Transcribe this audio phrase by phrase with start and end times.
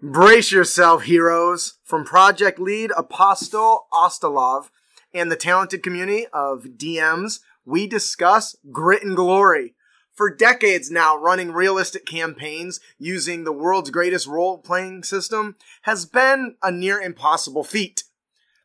[0.00, 1.74] Brace yourself, heroes.
[1.82, 4.70] From project lead Apostle Ostolov
[5.12, 9.74] and the talented community of DMs, we discuss grit and glory.
[10.14, 16.54] For decades now, running realistic campaigns using the world's greatest role playing system has been
[16.62, 18.04] a near impossible feat.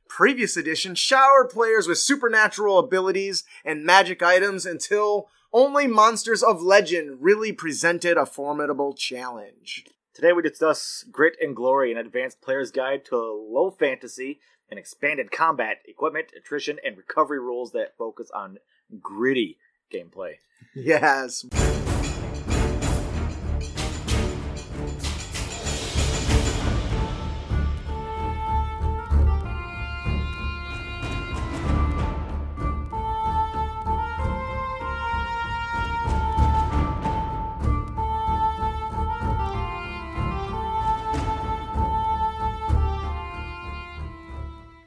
[0.07, 7.17] Previous edition showered players with supernatural abilities and magic items until only Monsters of Legend
[7.21, 9.83] really presented a formidable challenge.
[10.13, 15.31] Today we discuss Grit and Glory, an advanced player's guide to low fantasy and expanded
[15.31, 18.59] combat, equipment, attrition, and recovery rules that focus on
[19.01, 19.57] gritty
[19.91, 20.33] gameplay.
[20.75, 21.45] Yes.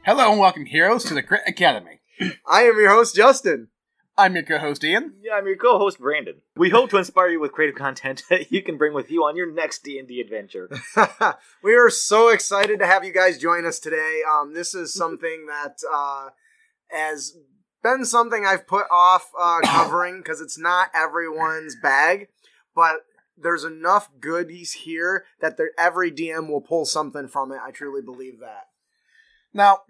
[0.07, 1.99] Hello and welcome, heroes, to the Crit Academy.
[2.47, 3.71] I am your host, Justin.
[4.17, 5.15] I'm your co-host Ian.
[5.21, 6.43] Yeah, I'm your co-host Brandon.
[6.55, 9.35] We hope to inspire you with creative content that you can bring with you on
[9.35, 10.71] your next D&D adventure.
[11.65, 14.21] we are so excited to have you guys join us today.
[14.31, 16.29] Um, this is something that uh,
[16.93, 17.37] has
[17.83, 22.29] been something I've put off uh, covering because it's not everyone's bag,
[22.77, 22.99] but
[23.37, 27.59] there's enough goodies here that every DM will pull something from it.
[27.61, 28.67] I truly believe that.
[29.57, 29.85] Now,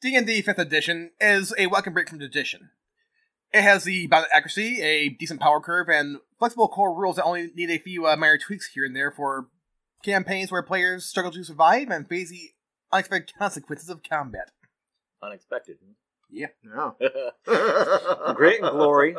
[0.00, 2.70] D&D 5th edition is a welcome break from tradition.
[3.52, 7.50] It has the battle accuracy, a decent power curve, and flexible core rules that only
[7.52, 9.48] need a few uh, minor tweaks here and there for
[10.04, 12.50] campaigns where players struggle to survive and face the
[12.92, 14.52] unexpected consequences of combat.
[15.20, 15.78] Unexpected.
[16.30, 16.46] Yeah.
[16.62, 16.90] Yeah.
[18.34, 19.16] Grit and Glory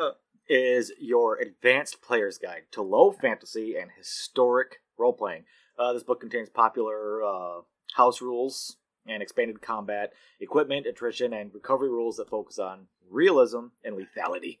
[0.48, 5.44] is your advanced player's guide to low fantasy and historic role playing.
[5.78, 7.60] Uh, this book contains popular uh,
[7.96, 13.96] house rules and expanded combat, equipment, attrition, and recovery rules that focus on realism and
[13.96, 14.58] lethality.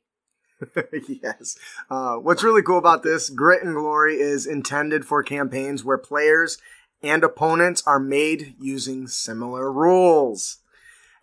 [1.22, 1.56] yes.
[1.88, 6.58] Uh, what's really cool about this, Grit and Glory is intended for campaigns where players
[7.02, 10.58] and opponents are made using similar rules.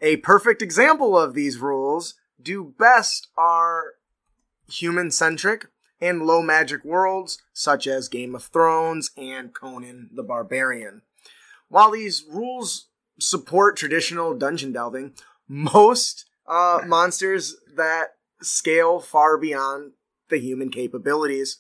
[0.02, 3.96] A perfect example of these rules do best are
[4.70, 5.68] human centric
[6.00, 11.02] and low magic worlds such as Game of Thrones and Conan the Barbarian.
[11.70, 12.88] While these rules
[13.20, 15.14] support traditional dungeon delving,
[15.48, 19.94] most uh, monsters that scale far beyond
[20.30, 21.60] the human capabilities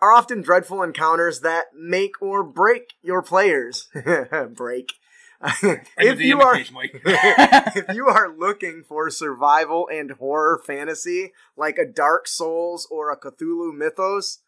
[0.00, 3.88] are often dreadful encounters that make or break your players.
[4.54, 4.94] break.
[5.62, 12.26] if you are if you are looking for survival and horror fantasy like a Dark
[12.26, 14.40] Souls or a Cthulhu mythos,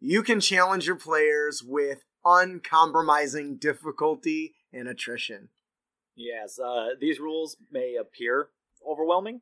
[0.00, 5.48] you can challenge your players with uncompromising difficulty and attrition.
[6.16, 8.48] Yes, uh, these rules may appear
[8.86, 9.40] overwhelming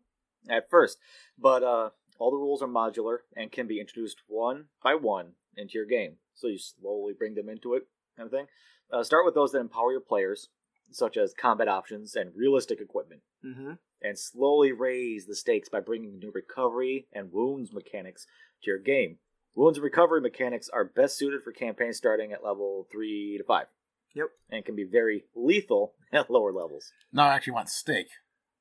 [0.48, 0.98] at first,
[1.38, 5.75] but uh, all the rules are modular and can be introduced one by one into
[5.75, 6.16] your game.
[6.34, 7.82] So you slowly bring them into it,
[8.16, 8.47] kind of thing.
[8.93, 10.48] Uh, start with those that empower your players,
[10.91, 13.72] such as combat options and realistic equipment, Mm-hmm.
[14.00, 18.25] and slowly raise the stakes by bringing new recovery and wounds mechanics
[18.62, 19.19] to your game.
[19.56, 23.66] Wounds and recovery mechanics are best suited for campaigns starting at level 3 to 5.
[24.14, 24.26] Yep.
[24.50, 26.92] And can be very lethal at lower levels.
[27.12, 28.06] No, I actually want steak.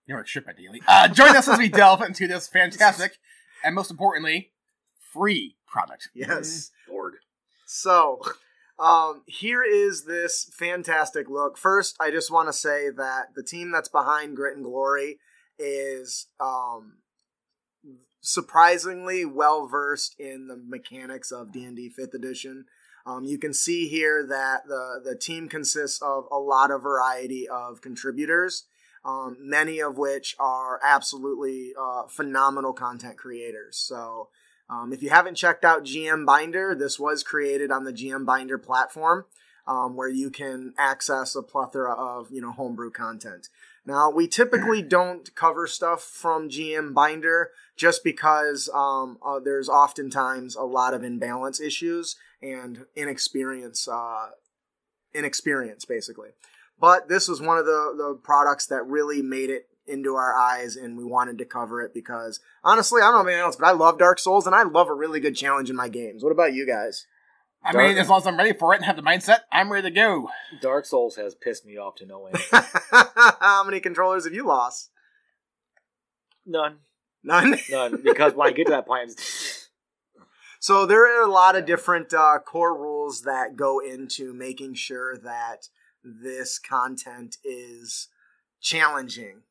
[0.07, 0.81] You know, it ship ideally.
[0.87, 3.17] Uh, join us as we delve into this fantastic
[3.63, 4.51] and most importantly,
[5.13, 6.09] free product.
[6.13, 6.71] Yes.
[6.89, 7.13] Org.
[7.65, 8.21] So,
[8.79, 11.57] um, here is this fantastic look.
[11.57, 15.19] First, I just want to say that the team that's behind Grit and Glory
[15.59, 16.97] is um,
[18.21, 22.65] surprisingly well versed in the mechanics of D&D 5th edition.
[23.05, 27.47] Um, you can see here that the, the team consists of a lot of variety
[27.47, 28.65] of contributors,
[29.03, 33.77] um, many of which are absolutely uh, phenomenal content creators.
[33.77, 34.29] So,
[34.69, 38.57] um, if you haven't checked out GM Binder, this was created on the GM Binder
[38.57, 39.25] platform,
[39.67, 43.49] um, where you can access a plethora of you know homebrew content.
[43.85, 50.55] Now, we typically don't cover stuff from GM Binder just because um, uh, there's oftentimes
[50.55, 54.29] a lot of imbalance issues and inexperience, uh,
[55.13, 56.29] inexperience basically.
[56.79, 60.75] But this was one of the, the products that really made it into our eyes,
[60.75, 63.71] and we wanted to cover it because honestly, I don't know anything else, but I
[63.71, 66.23] love Dark Souls and I love a really good challenge in my games.
[66.23, 67.05] What about you guys?
[67.63, 69.89] I mean, as long as I'm ready for it and have the mindset, I'm ready
[69.89, 70.29] to go.
[70.61, 72.37] Dark Souls has pissed me off to no end.
[72.91, 74.89] How many controllers have you lost?
[76.45, 76.77] None.
[77.23, 77.59] None.
[77.69, 78.01] None.
[78.03, 79.60] Because when I get to that point, I'm just,
[80.61, 85.17] So there are a lot of different uh, core rules that go into making sure
[85.17, 85.69] that
[86.03, 88.09] this content is
[88.61, 89.41] challenging.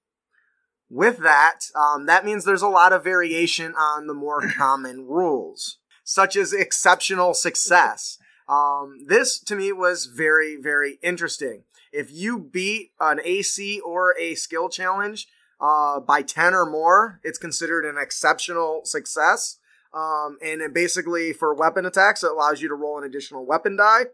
[0.89, 5.79] With that, um, that means there's a lot of variation on the more common rules,
[6.05, 8.17] such as exceptional success.
[8.49, 11.65] Um, this to me was very, very interesting.
[11.93, 15.27] If you beat an AC or a skill challenge
[15.61, 19.57] uh, by 10 or more, it's considered an exceptional success.
[19.93, 23.77] Um, and it basically, for weapon attacks, it allows you to roll an additional weapon
[23.77, 24.05] die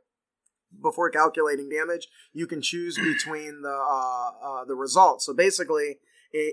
[0.82, 2.08] before calculating damage.
[2.32, 5.26] You can choose between the uh, uh, the results.
[5.26, 5.98] So basically,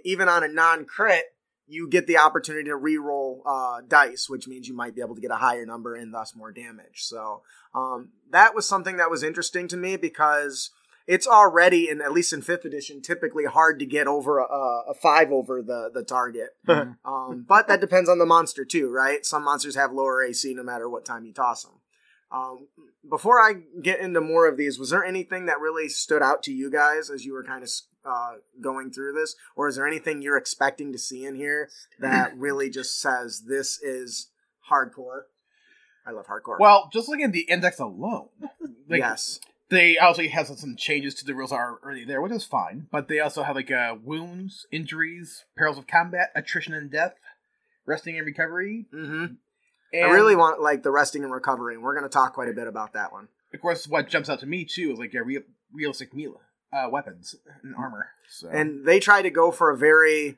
[0.04, 1.26] even on a non crit,
[1.68, 5.22] you get the opportunity to re-roll uh, dice, which means you might be able to
[5.22, 7.04] get a higher number and thus more damage.
[7.04, 7.42] So
[7.74, 10.72] um, that was something that was interesting to me because
[11.08, 14.94] it's already in at least in fifth edition typically hard to get over a, a
[14.94, 16.50] five over the the target.
[16.68, 19.26] um, but that depends on the monster too, right?
[19.26, 21.74] Some monsters have lower AC no matter what time you toss them.
[22.32, 22.68] Um,
[23.08, 26.52] before I get into more of these, was there anything that really stood out to
[26.52, 27.70] you guys as you were kind of
[28.06, 32.32] uh, going through this, or is there anything you're expecting to see in here that
[32.38, 34.30] really just says this is
[34.72, 35.24] hardcore?
[36.08, 36.60] I love hardcore.
[36.60, 38.30] Well, just looking at the index alone,
[38.90, 42.32] like, yes, they obviously have some changes to the rules that are already there, which
[42.32, 42.88] is fine.
[42.92, 47.16] But they also have like uh, wounds, injuries, perils of combat, attrition and death,
[47.86, 48.86] resting and recovery.
[48.94, 49.36] Mm-hmm.
[49.96, 52.54] I really want like the resting and recovery, and we're going to talk quite a
[52.54, 53.28] bit about that one.
[53.54, 56.38] Of course, what jumps out to me too is like a real, realistic melee
[56.74, 58.08] uh, weapons and armor.
[58.28, 58.50] So.
[58.50, 60.38] And they try to go for a very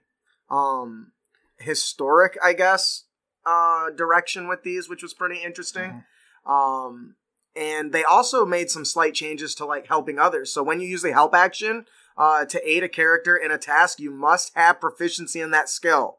[0.50, 1.14] um,
[1.58, 3.04] historic, I guess,
[3.46, 6.04] uh, direction with these, which was pretty interesting.
[6.46, 6.52] Mm-hmm.
[6.52, 7.16] Um,
[7.56, 10.52] and they also made some slight changes to like helping others.
[10.52, 11.86] So when you use the help action
[12.18, 16.18] uh, to aid a character in a task, you must have proficiency in that skill.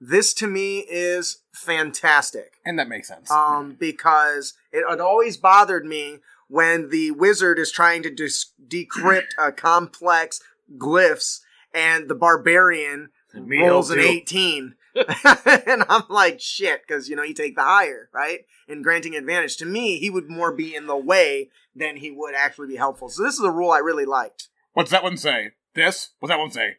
[0.00, 2.54] This to me is fantastic.
[2.64, 3.30] And that makes sense.
[3.30, 6.18] Um, because it had always bothered me
[6.48, 10.40] when the wizard is trying to dis- decrypt a complex
[10.76, 11.40] glyphs
[11.72, 14.74] and the barbarian rolls an 18.
[15.66, 18.40] and I'm like, shit, because, you know, you take the higher, right?
[18.68, 19.56] In granting advantage.
[19.58, 23.08] To me, he would more be in the way than he would actually be helpful.
[23.08, 24.48] So this is a rule I really liked.
[24.72, 25.52] What's that one say?
[25.74, 26.10] This?
[26.18, 26.76] What's that one say?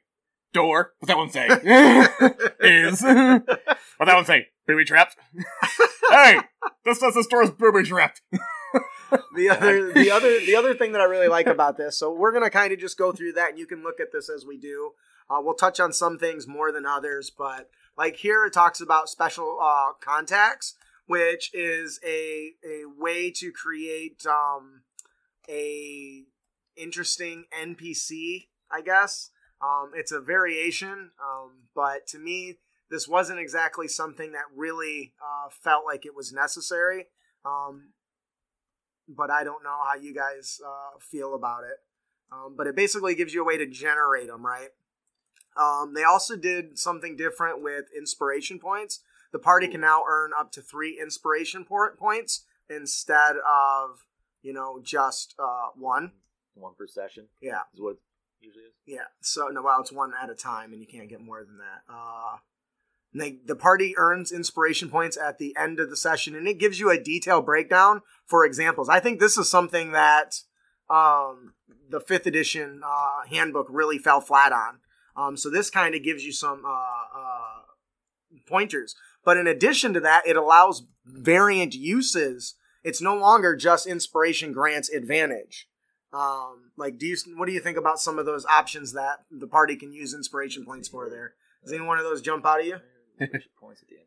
[0.53, 0.93] Door?
[0.99, 1.47] What's that one say?
[2.59, 3.01] is.
[3.97, 4.47] What's that one say?
[4.65, 5.15] Booby trapped?
[6.09, 6.39] hey!
[6.83, 8.21] This says this door is booby trapped.
[9.35, 12.33] the other the other the other thing that I really like about this, so we're
[12.33, 14.57] gonna kind of just go through that and you can look at this as we
[14.57, 14.91] do.
[15.29, 19.09] Uh, we'll touch on some things more than others, but like here it talks about
[19.09, 24.83] special uh, contacts, which is a a way to create um,
[25.49, 26.23] a
[26.75, 29.31] interesting NPC, I guess.
[29.61, 32.59] Um, it's a variation, um, but to me,
[32.91, 37.07] this wasn't exactly something that really uh, felt like it was necessary.
[37.43, 37.93] Um,
[39.07, 41.77] but I don't know how you guys uh, feel about it.
[42.31, 44.69] Um, but it basically gives you a way to generate them, right?
[45.57, 49.01] Um, they also did something different with inspiration points.
[49.31, 54.05] The party can now earn up to three inspiration points instead of,
[54.41, 56.11] you know, just uh, one.
[56.55, 57.27] One per session.
[57.41, 57.97] Yeah, is what it
[58.39, 58.73] usually is.
[58.85, 59.05] Yeah.
[59.21, 61.93] So no, well, it's one at a time, and you can't get more than that.
[61.93, 62.37] Uh,
[63.13, 66.79] they, the party earns inspiration points at the end of the session, and it gives
[66.79, 68.89] you a detailed breakdown for examples.
[68.89, 70.41] I think this is something that
[70.89, 71.53] um,
[71.89, 74.79] the fifth edition uh, handbook really fell flat on.
[75.17, 77.61] Um, so this kind of gives you some uh, uh,
[78.47, 78.95] pointers.
[79.25, 82.55] But in addition to that, it allows variant uses.
[82.83, 85.67] It's no longer just inspiration grants advantage.
[86.13, 89.47] Um, like, do you what do you think about some of those options that the
[89.47, 91.09] party can use inspiration points for?
[91.09, 91.33] There,
[91.63, 92.77] does any one of those jump out of you?
[93.59, 94.06] points at the end.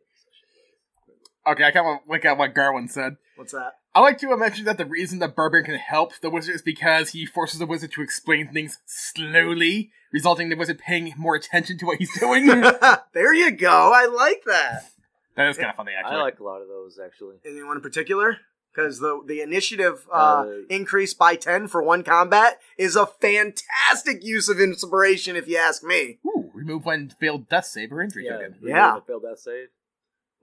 [1.50, 3.16] Okay, I kind of look at what Garwin said.
[3.34, 3.72] What's that?
[3.92, 7.10] I like to mention that the reason that Barbarian can help the wizard is because
[7.10, 11.76] he forces the wizard to explain things slowly, resulting in the wizard paying more attention
[11.78, 12.46] to what he's doing.
[13.14, 13.90] there you go.
[13.92, 14.90] I like that.
[15.34, 16.16] That is kind of funny, actually.
[16.16, 17.36] I like a lot of those, actually.
[17.44, 18.38] Anyone in particular?
[18.72, 24.22] Because the the initiative uh, uh, increase by ten for one combat is a fantastic
[24.22, 26.20] use of inspiration, if you ask me.
[26.24, 28.54] Ooh, remove one failed death save or injury yeah, token.
[28.62, 29.68] Yeah, failed death save.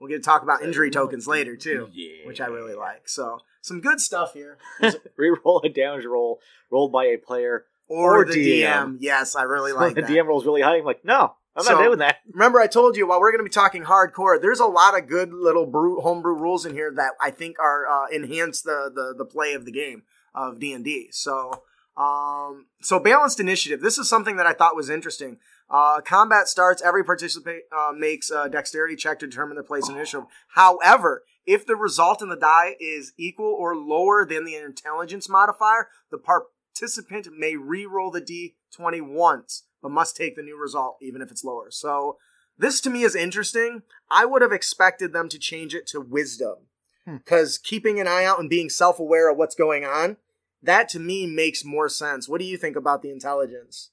[0.00, 2.26] We'll get to talk about injury tokens later too, yeah.
[2.26, 3.08] which I really like.
[3.08, 4.58] So some good stuff here.
[5.18, 6.40] Reroll a damage roll
[6.70, 8.62] rolled by a player or, or the DM.
[8.62, 8.96] DM.
[9.00, 10.10] Yes, I really so like the that.
[10.10, 10.78] DM rolls really high.
[10.78, 12.18] I'm like, no, I'm so, not doing that.
[12.32, 15.08] Remember, I told you while we're going to be talking hardcore, there's a lot of
[15.08, 19.14] good little brew, homebrew rules in here that I think are uh, enhance the, the
[19.16, 20.02] the play of the game
[20.34, 21.08] of D and D.
[21.10, 21.62] So,
[21.96, 23.80] um, so balanced initiative.
[23.80, 25.38] This is something that I thought was interesting.
[25.70, 26.80] Uh, combat starts.
[26.82, 30.26] Every participant uh, makes a dexterity check to determine their place in initiative.
[30.54, 35.88] However, If the result in the die is equal or lower than the intelligence modifier,
[36.10, 41.30] the participant may re-roll the d20 once, but must take the new result even if
[41.30, 41.70] it's lower.
[41.70, 42.18] So
[42.58, 43.80] this to me is interesting.
[44.10, 46.66] I would have expected them to change it to wisdom.
[47.06, 47.16] Hmm.
[47.16, 50.18] Because keeping an eye out and being self aware of what's going on,
[50.62, 52.28] that to me makes more sense.
[52.28, 53.90] What do you think about the intelligence?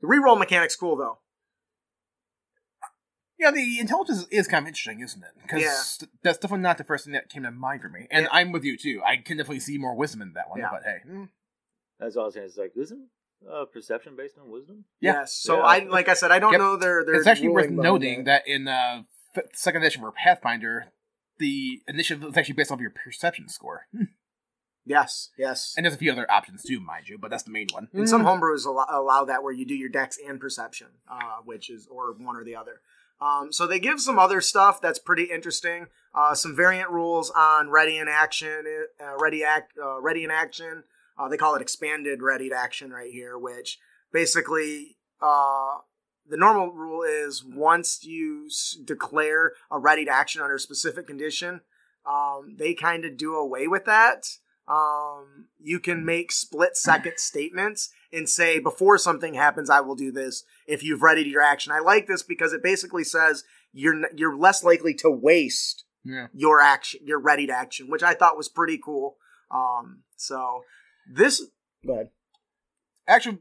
[0.00, 1.18] The reroll mechanic's cool though.
[3.38, 5.30] Yeah, the intelligence is kind of interesting, isn't it?
[5.40, 6.06] Because Yeah.
[6.22, 8.06] that's definitely not the first thing that came to mind for me.
[8.10, 8.28] And Yeah.
[8.32, 9.02] I'm with you too.
[9.06, 10.60] I can definitely see more wisdom in that one.
[10.60, 10.68] Yeah.
[10.70, 11.28] But hey, mm,
[11.98, 12.46] That's all I was saying.
[12.46, 13.08] It's like isn't
[13.50, 14.84] uh, perception based on wisdom?
[15.00, 15.20] Yeah.
[15.20, 15.32] Yes.
[15.34, 15.62] So Yeah.
[15.64, 16.58] I like I said, I don't Yep.
[16.60, 18.24] know their their it's actually worth noting it.
[18.26, 19.04] that in uh,
[19.34, 20.92] f- second edition for Pathfinder,
[21.38, 23.86] the initiative is actually based off your perception score.
[24.90, 25.74] Yes, yes.
[25.76, 27.86] And there's a few other options too, mind you, but that's the main one.
[27.94, 31.70] And some homebrews allow, allow that where you do your dex and perception, uh, which
[31.70, 32.80] is or one or the other.
[33.20, 35.86] Um, so they give some other stuff that's pretty interesting.
[36.12, 38.64] Uh, some variant rules on ready in action,
[39.00, 40.82] uh, ready act, uh, ready in action.
[41.16, 43.78] Uh, they call it expanded ready to action right here, which
[44.12, 45.76] basically uh,
[46.28, 51.06] the normal rule is once you s- declare a ready to action under a specific
[51.06, 51.60] condition,
[52.10, 54.26] um, they kind of do away with that.
[54.68, 60.12] Um, you can make split second statements and say before something happens, I will do
[60.12, 60.44] this.
[60.66, 64.62] If you've readied your action, I like this because it basically says you're you're less
[64.62, 66.28] likely to waste Yeah.
[66.32, 69.16] your action, your readied action, which I thought was pretty cool.
[69.50, 70.62] Um, so
[71.12, 71.42] this,
[71.82, 72.12] but
[73.08, 73.38] Actually,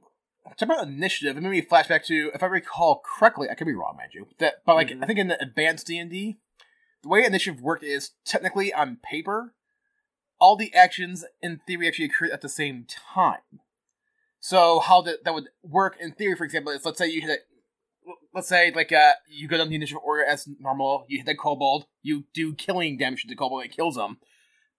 [0.58, 1.38] talk about initiative.
[1.38, 4.26] It made me flashback to, if I recall correctly, I could be wrong, mind you.
[4.40, 5.04] That, but like, Mhm.
[5.04, 6.40] I think in the advanced D and D,
[7.04, 9.54] the way initiative worked is technically on paper,
[10.40, 13.60] all the actions in theory actually occur at the same time.
[14.40, 17.30] So how that that would work in theory, for example, is let's say you hit
[17.30, 21.26] a, let's say like uh you go down the initiative order as normal, you hit
[21.26, 24.18] the kobold, you do killing damage to the kobold, it kills him,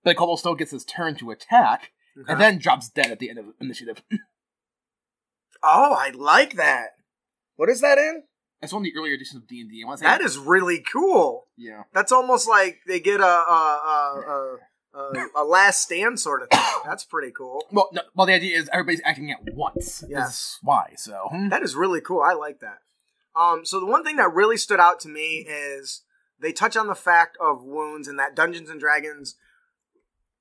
[0.03, 1.93] but the kobold still gets his turn to attack,
[2.27, 4.03] and then drops dead at the end of initiative.
[5.63, 6.91] oh, I like that.
[7.57, 8.23] What is that in?
[8.63, 9.85] It's one of the earlier editions of D and D.
[10.01, 11.49] That is really cool.
[11.57, 11.85] yeah.
[11.93, 14.57] That's almost like they get a a a, a,
[14.95, 16.61] a, a last stand sort of thing.
[16.85, 17.65] That's pretty cool.
[17.71, 20.05] Well, no, well, the idea is everybody's acting at once.
[20.09, 20.59] Yes.
[20.63, 20.95] Why.
[20.97, 21.49] So hmm.
[21.49, 22.23] That is really cool.
[22.23, 22.79] I like that.
[23.39, 26.03] Um, so the one thing that really stood out to me is
[26.41, 29.37] they touch on the fact of wounds and that Dungeons and Dragons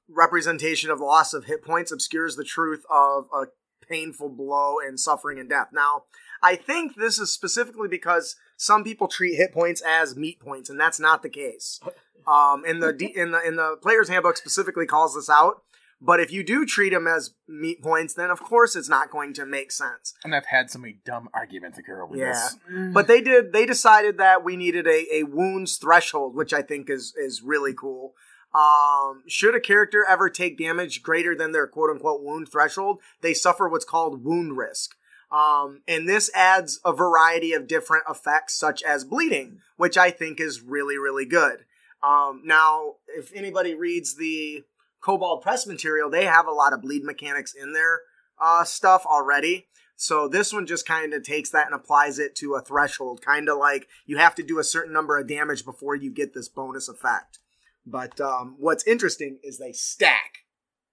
[0.09, 3.45] representation of the loss of hit points obscures the truth of a
[3.87, 5.67] painful blow and suffering and death.
[5.71, 6.03] Now,
[6.41, 10.77] I think this is specifically because some people treat hit points as meat points, and
[10.79, 11.79] that's not the case.
[12.27, 15.63] Um, in the in the in the player's handbook specifically calls this out.
[16.01, 19.33] But if you do treat them as meat points, then of course it's not going
[19.33, 20.13] to make sense.
[20.23, 22.33] and I've had so many dumb arguments occur over Yeah.
[22.33, 22.57] this.
[22.93, 23.51] But they did.
[23.51, 27.73] They decided that we needed a, a wounds threshold, which I think is is really
[27.73, 28.13] cool.
[28.53, 33.33] Um, should a character ever take damage greater than their quote unquote wound threshold, they
[33.33, 34.95] suffer what's called wound risk.
[35.31, 40.39] Um, and this adds a variety of different effects, such as bleeding, which I think
[40.39, 41.65] is really really good.
[42.01, 44.63] Um, now, if anybody reads the
[45.01, 48.01] Kobold Press material, they have a lot of bleed mechanics in their
[48.39, 49.67] uh, stuff already.
[50.01, 53.49] So this one just kind of takes that and applies it to a threshold, kind
[53.49, 56.47] of like you have to do a certain number of damage before you get this
[56.47, 57.39] bonus effect.
[57.85, 60.45] But um, what's interesting is they stack.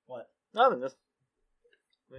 [0.07, 0.29] What?
[0.53, 0.81] Nothing.
[0.81, 0.97] Just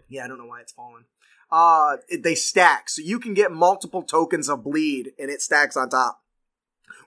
[0.07, 1.03] Yeah, I don't know why it's fallen.
[1.49, 5.89] Uh, they stack, so you can get multiple tokens of bleed, and it stacks on
[5.89, 6.21] top,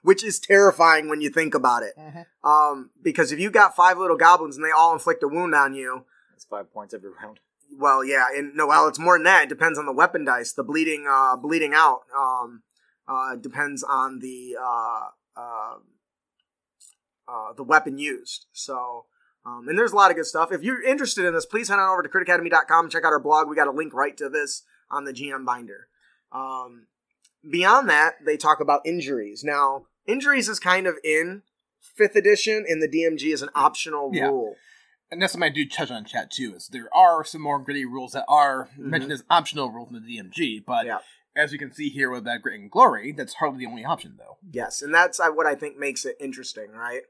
[0.03, 1.95] which is terrifying when you think about it.
[1.99, 2.25] Mhm.
[2.43, 5.75] Um, because if you got five little goblins and they all inflict a wound on
[5.75, 7.41] you, it's five points every round.
[7.79, 9.45] well, yeah, and no, well, it's more than that.
[9.45, 10.53] It depends on the weapon dice.
[10.53, 12.63] The bleeding, uh, bleeding out, um,
[13.07, 15.77] uh, depends on the uh, uh,
[17.29, 18.47] uh, the weapon used.
[18.53, 19.07] So,
[19.45, 20.53] um, and there's a lot of good stuff.
[20.53, 23.21] If you're interested in this, please head on over to critacademy.com and check out our
[23.21, 23.49] blog.
[23.49, 25.89] We got a link right to this on the GM binder.
[26.33, 26.87] Um,
[27.49, 29.43] beyond that, they talk about injuries.
[29.45, 31.43] Now, injuries is kind of in
[31.81, 34.27] fifth edition, and the DMG is an optional Yeah.
[34.29, 34.57] rule.
[35.11, 36.55] And that's something I do touch on chat too.
[36.55, 38.79] Is there are some more gritty rules that are Mhm.
[38.79, 40.99] mentioned as optional rules in the DMG, but Yeah.
[41.35, 44.17] as you can see here with that Grit and Glory, that's hardly the only option
[44.19, 44.39] though.
[44.53, 47.03] Yes, and that's uh, what I think makes it interesting, right?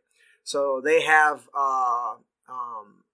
[0.45, 2.15] So they have uh,
[2.49, 3.05] um,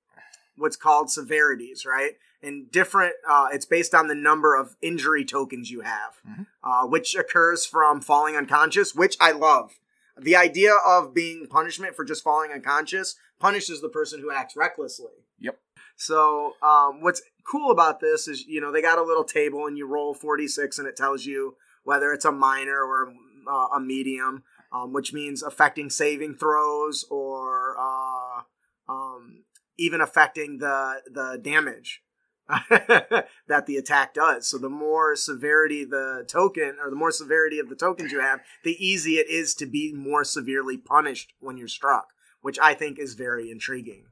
[0.57, 2.13] what's called severities, right?
[2.43, 3.15] And different.
[3.29, 6.47] Uh, it's based on the number of injury tokens you have, Mhm.
[6.63, 9.79] uh, which occurs from falling unconscious, which I love.
[10.19, 15.13] The idea of being punishment for just falling unconscious punishes the person who acts recklessly.
[15.41, 15.61] Yep.
[15.97, 19.77] So um, what's cool about this is you know they got a little table and
[19.77, 23.13] you roll 46 and it tells you whether it's a minor or
[23.47, 24.43] uh, a medium.
[24.77, 28.43] Um, which means affecting saving throws or uh,
[28.89, 29.45] um,
[29.79, 32.03] even affecting the the damage
[32.49, 34.49] that the attack does.
[34.49, 38.41] So the more severity the token or the more severity of the tokens you have,
[38.65, 42.09] the easy it is to be more severely punished when you're struck,
[42.43, 44.05] which I think is very intriguing.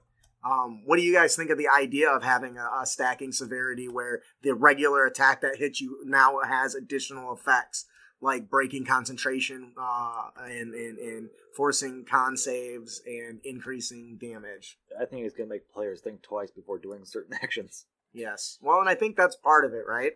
[0.44, 3.88] Um, what do you guys think of the idea of having a, a, stacking severity
[3.88, 7.86] where the regular attack that hits you now has additional effects
[8.24, 14.78] like breaking concentration uh, and, and, and forcing con saves and increasing damage?
[14.98, 17.84] I think it's going to make players think twice before doing certain actions.
[18.12, 18.58] Yes.
[18.62, 20.12] Well, and I think that's part of it, right?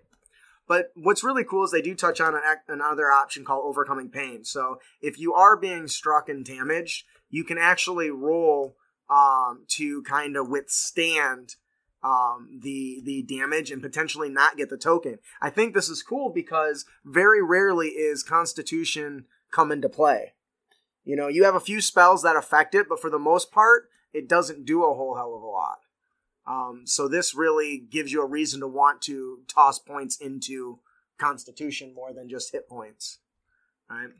[0.66, 4.44] But what's really cool is they do touch on an, another option called overcoming pain.
[4.44, 8.76] So if you are being struck and damaged, you can actually roll
[9.10, 11.56] um, to kind of withstand
[12.02, 15.18] um, the the damage and potentially not get the token.
[15.40, 20.34] I think this is cool because very rarely is Constitution come into play.
[21.04, 23.88] You know, you have a few spells that affect it, but for the most part,
[24.12, 25.78] it doesn't do a whole hell of a lot.
[26.46, 30.80] Um, so this really gives you a reason to want to toss points into
[31.18, 33.18] Constitution more than just hit points,
[33.90, 34.10] right?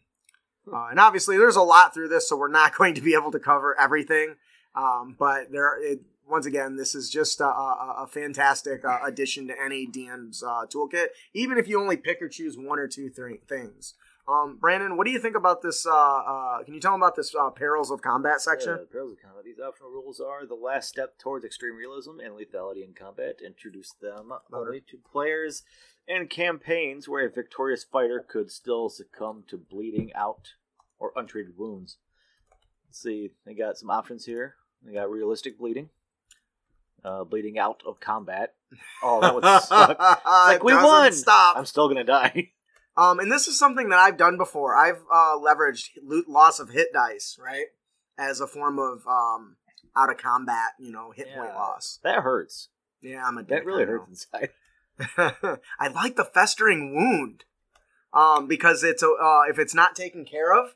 [0.71, 3.31] Uh, and obviously, there's a lot through this, so we're not going to be able
[3.33, 4.35] to cover everything.
[4.75, 9.49] Um, but there, it, once again, this is just a, a, a fantastic uh, addition
[9.49, 13.09] to any DM's uh, toolkit, even if you only pick or choose one or two
[13.09, 13.95] th- things.
[14.29, 15.87] Um, Brandon, what do you think about this?
[15.87, 18.77] Uh, uh, can you tell them about this uh, perils of combat section?
[18.79, 19.45] Yeah, perils of combat.
[19.45, 23.37] These optional rules are the last step towards extreme realism and lethality in combat.
[23.45, 25.63] Introduce them only to players
[26.07, 30.53] and campaigns where a victorious fighter could still succumb to bleeding out
[30.99, 31.97] or untreated wounds.
[32.87, 34.57] Let's see, they got some options here.
[34.85, 35.89] They got realistic bleeding,
[37.05, 38.55] uh, bleeding out of combat.
[39.03, 39.99] Oh, that would suck.
[40.27, 41.13] like we won.
[41.13, 41.57] Stop.
[41.57, 42.51] I'm still gonna die.
[42.99, 44.75] Um, and this is something that I've done before.
[44.75, 47.67] I've uh, leveraged loot loss of hit dice, right,
[48.19, 49.55] as a form of um,
[49.97, 52.01] out of combat, you know, hit yeah, point loss.
[52.03, 52.71] That hurts.
[53.01, 54.51] Yeah, I'm a that really hurts inside.
[55.17, 57.45] I like the festering wound,
[58.13, 60.75] um, because it's a, uh, if it's not taken care of,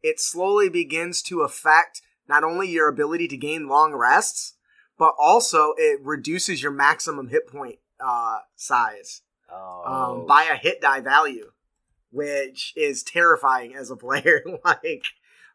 [0.00, 4.54] it slowly begins to affect not only your ability to gain long rests,
[4.98, 9.82] but also it reduces your maximum hit point uh, size oh.
[10.20, 11.50] um, by a hit die value
[12.14, 14.42] which is terrifying as a player.
[14.64, 15.04] like,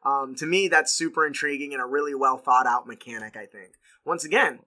[0.03, 3.71] um, to me, that's super intriguing and a really well thought out mechanic, I think.
[4.05, 4.59] Once again,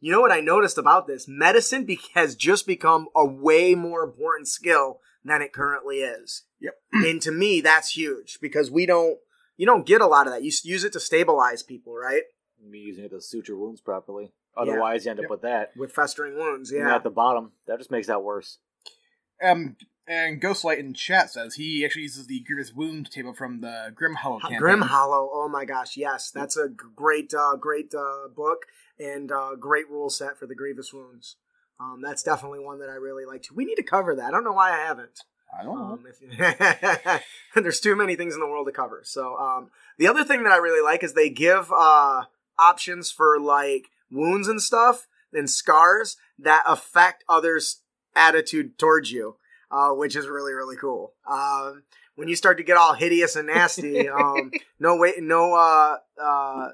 [0.00, 1.28] you know what I noticed about this?
[1.28, 6.44] Medicine be- has just become a way more important skill than it currently is.
[6.60, 6.74] Yep.
[6.92, 9.18] and to me, that's huge because we don't,
[9.56, 10.42] you don't get a lot of that.
[10.42, 12.22] You use it to stabilize people, right?
[12.64, 14.32] Me using it to suture wounds properly.
[14.56, 15.08] Otherwise, yeah.
[15.08, 15.30] you end up yep.
[15.30, 15.72] with that.
[15.76, 16.82] With festering wounds, yeah.
[16.82, 18.58] And at the bottom, that just makes that worse.
[19.42, 23.92] Um, and Ghostlight in chat says he actually uses the Grievous Wound table from the
[23.94, 24.58] Grim Hollow campaign.
[24.58, 28.66] Grim Hollow, oh my gosh, yes, that's a great, uh, great uh, book
[28.98, 31.36] and uh, great rule set for the Grievous Wounds.
[31.80, 33.54] Um, that's definitely one that I really like too.
[33.54, 34.24] We need to cover that.
[34.26, 35.20] I don't know why I haven't.
[35.56, 35.84] I don't know.
[35.84, 37.22] Um, if,
[37.54, 39.02] there's too many things in the world to cover.
[39.04, 42.24] So um, the other thing that I really like is they give uh,
[42.58, 47.80] options for like wounds and stuff and scars that affect others'
[48.14, 49.36] attitude towards you
[49.72, 51.14] uh, which is really really cool.
[51.28, 51.82] Um,
[52.14, 56.68] when you start to get all hideous and nasty, um, no way, no uh, uh,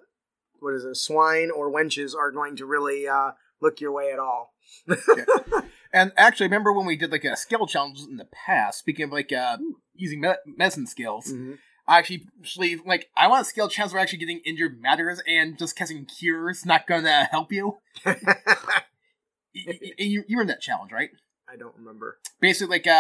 [0.59, 3.31] what is it, swine or wenches are going to really uh,
[3.63, 4.53] look your way at all.
[4.87, 5.61] yeah.
[5.91, 8.79] And actually, remember when we did like a skill challenge in the past.
[8.81, 9.57] Speaking of like uh,
[9.95, 11.55] using me- medicine skills, mm-hmm.
[11.89, 16.67] Actually, like I want skill challenges where actually getting injured matters, and just casting cures
[16.67, 17.79] not gonna help you.
[19.55, 21.11] you, you, you, were in that challenge, right?
[21.51, 22.19] I don't remember.
[22.41, 22.91] Basically, like a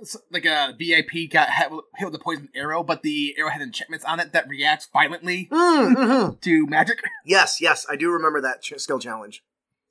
[0.00, 1.70] uh, like a VIP got hit
[2.04, 5.94] with a poison arrow, but the arrow had enchantments on it that reacts violently mm,
[5.94, 6.38] mm-hmm.
[6.40, 7.02] to magic.
[7.26, 9.42] Yes, yes, I do remember that ch- skill challenge.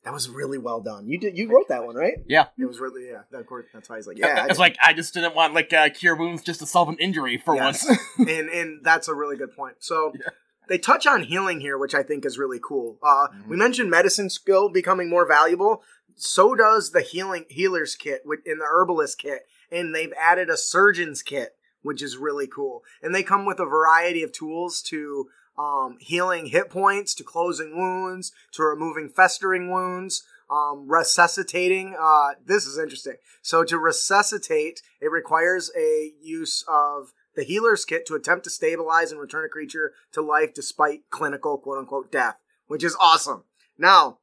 [0.10, 1.08] That was really well done.
[1.08, 1.38] You did.
[1.38, 2.16] You wrote that one, right?
[2.28, 2.48] Yeah.
[2.58, 3.40] It was really yeah.
[3.40, 4.48] Of course, that's why he's like yeah.
[4.50, 7.38] It's like I just didn't want like uh, cure wounds just to solve an injury
[7.38, 7.86] for yes.
[7.86, 8.00] once.
[8.18, 9.76] and and that's a really good point.
[9.80, 10.12] So.
[10.16, 10.30] Yeah.
[10.68, 13.00] They touch on healing here, which I think is really cool.
[13.02, 13.50] Uh, mm-hmm.
[13.50, 15.82] We mentioned medicine skill becoming more valuable
[16.16, 21.24] so does the healing healers kit in the herbalist kit, and they've added a surgeon's
[21.24, 22.84] kit, which is really cool.
[23.02, 27.78] And they come with a variety of tools to um, healing hit points, to closing
[27.78, 31.96] wounds, to removing festering wounds, um, resuscitating.
[32.00, 33.16] Uh, this is interesting.
[33.42, 39.12] So to resuscitate, it requires a use of the healer's kit to attempt to stabilize
[39.12, 43.44] and return a creature to life despite clinical quote unquote death, which is awesome.
[43.78, 44.20] Now,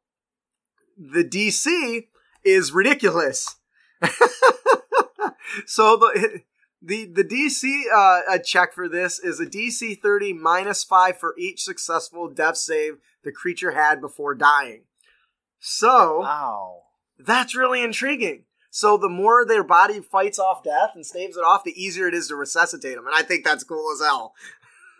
[0.96, 2.08] the DC
[2.44, 3.56] is ridiculous.
[5.66, 6.40] so the
[6.86, 11.34] The the DC uh, a check for this is a DC 30 minus 5 for
[11.36, 14.82] each successful death save the creature had before dying.
[15.58, 16.82] So, Wow.
[17.18, 18.44] that's really intriguing.
[18.70, 22.14] So the more their body fights off death and staves it off, the easier it
[22.14, 23.06] is to resuscitate them.
[23.06, 24.34] And I think that's cool as hell.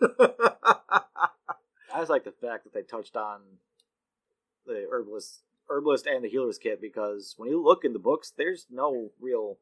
[0.03, 3.40] I just like the fact that they touched on
[4.66, 8.66] the herbalist, herbalist and the healer's kit because when you look in the books, there's
[8.70, 9.59] no real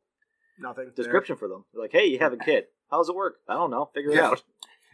[0.58, 0.92] Nothing.
[0.94, 1.64] description for them.
[1.72, 2.70] They're like, hey, you have a kit.
[2.90, 3.36] How does it work?
[3.48, 3.90] I don't know.
[3.94, 4.42] Figure it out.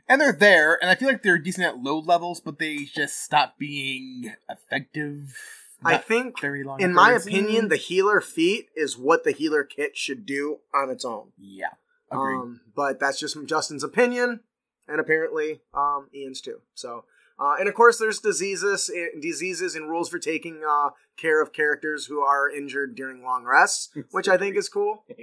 [0.08, 3.22] And they're there, and I feel like they're decent at low levels, but they just
[3.22, 5.36] stop being effective.
[5.84, 6.80] I think, very long.
[6.80, 11.04] in my opinion, the healer feat is what the healer kit should do on its
[11.04, 11.28] own.
[11.38, 11.74] yeah,
[12.10, 12.34] agreed.
[12.36, 14.40] Um, but that's just Justin's opinion,
[14.88, 16.60] and apparently um, Ian's too.
[16.74, 17.04] So,
[17.38, 21.52] uh, and of course, there's diseases, eh, diseases, and rules for taking uh, care of
[21.52, 25.04] characters who are injured during long rests, which I think is cool.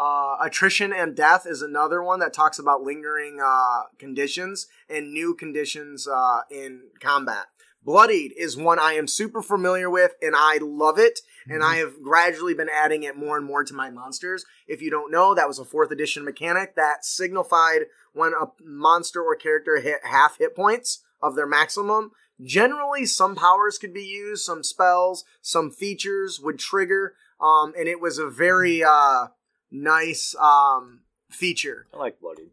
[0.00, 5.34] Uh, attrition and death is another one that talks about lingering uh, conditions and new
[5.34, 7.48] conditions uh, in combat.
[7.84, 11.20] Bloodied is one I am super familiar with, and I love it.
[11.48, 14.44] And I have gradually been adding it more and more to my monsters.
[14.68, 17.82] If you don't know, that was a fourth edition mechanic that signified
[18.12, 22.12] when a monster or character hit half hit points of their maximum.
[22.42, 28.00] Generally, some powers could be used, some spells, some features would trigger, um, and it
[28.00, 29.28] was a very uh,
[29.70, 31.86] nice um, feature.
[31.94, 32.50] I like Bloody.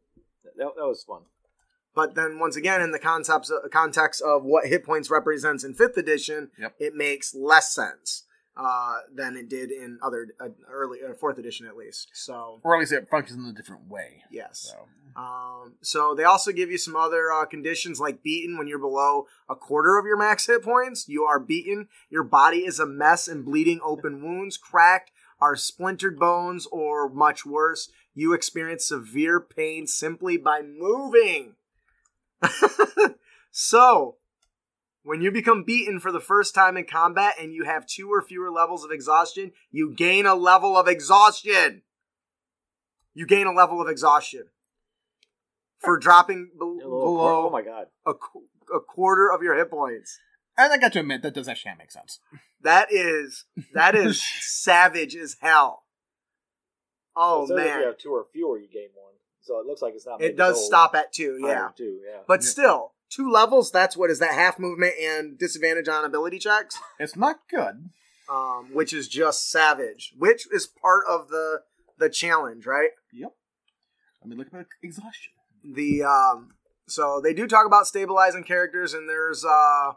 [0.57, 1.21] That, that was fun.
[1.95, 5.73] But then once again, in the concepts of, context of what hit points represents in
[5.73, 6.75] fifth edition, Yep.
[6.79, 8.23] it makes less sense
[8.55, 12.09] uh, than it did in other uh, early uh, fourth edition at least.
[12.13, 14.23] So or at least it functions in a different way.
[14.31, 14.71] yes.
[14.71, 14.87] So
[15.19, 19.25] Um, so they also give you some other uh, conditions like beaten when you're below
[19.49, 21.07] a quarter of your max hit points.
[21.07, 21.87] You are beaten.
[22.09, 27.45] Your body is a mess and bleeding open wounds, cracked, are splintered bones, or much
[27.45, 27.89] worse.
[28.13, 31.55] You experience severe pain simply by moving.
[33.51, 34.15] so,
[35.03, 38.21] when you become beaten for the first time in combat and you have two or
[38.21, 41.83] fewer levels of exhaustion, you gain a level of exhaustion.
[43.13, 44.45] You gain a level of exhaustion
[45.79, 47.87] for dropping be- below oh my god.
[48.05, 50.19] a, qu- a quarter of your hit points.
[50.57, 52.19] And I got to admit that does actually make sense.
[52.61, 55.83] That is that is savage as hell.
[57.15, 59.13] Oh It says If you man, have two or fewer, you gain one.
[59.41, 60.21] So it looks like it's not.
[60.21, 61.37] it does stop at two.
[61.41, 61.99] Yeah, Two.
[62.05, 62.19] Yeah.
[62.27, 62.47] but Yeah.
[62.49, 63.71] still, two levels.
[63.71, 67.89] That's what is that half movement and disadvantage on ability checks, It's not good.
[68.29, 70.13] um, which is just savage.
[70.17, 71.61] Which is part of the
[71.97, 72.89] the challenge, right?
[73.13, 73.31] Yep.
[74.21, 75.31] Let me look at exhaustion.
[75.63, 76.49] the um
[76.87, 79.93] so they do talk about stabilizing characters and there's uh,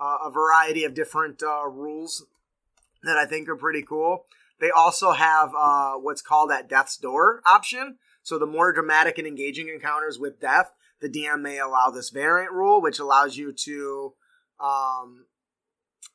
[0.00, 2.24] uh a variety of different uh rules
[3.02, 4.24] that i think are pretty cool.
[4.60, 7.98] They also have uh what's called that death's door option.
[8.22, 12.52] So the more dramatic and engaging encounters with death the dm may allow this variant
[12.52, 14.14] rule which allows you to
[14.60, 15.26] um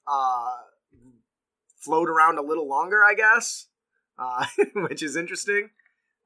[0.06, 0.52] uh
[1.78, 3.67] float around a little longer i guess
[4.17, 5.69] uh which is interesting.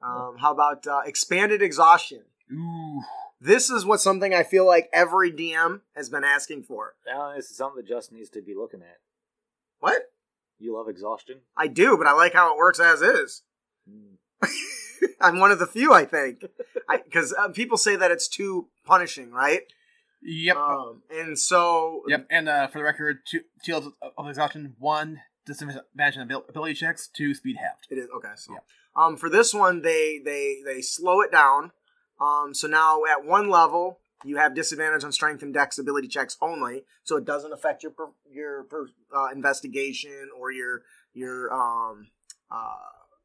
[0.02, 2.22] Um, how about uh, expanded exhaustion?
[2.52, 3.02] Ooh.
[3.40, 6.96] This is what something I feel like every DM has been asking for.
[7.06, 8.98] Yeah, this is something that Justin needs to be looking at.
[9.80, 10.04] What?
[10.60, 11.42] You love exhaustion.
[11.56, 13.44] I do, but I like how it works as is.
[13.90, 14.16] Hmm.
[15.22, 16.44] I'm one of the few, I think,
[17.06, 19.62] because uh, people say that it's too punishing, right?
[20.24, 20.56] Yep.
[20.58, 22.26] Um, and so, yep.
[22.30, 26.74] And uh, for the record, two, two levels of- of exhaustion: one disadvantage on ability
[26.74, 27.88] checks, two speed halved.
[27.90, 28.32] it is okay.
[28.36, 28.60] So, Yeah.
[28.96, 31.72] um, for this one, they they they slow it down.
[32.20, 36.38] Um, so now at one level, you have disadvantage on strength and dex ability checks
[36.42, 40.82] only, so it doesn't affect your per, your per, uh, investigation or your
[41.14, 42.08] your um
[42.50, 42.76] uh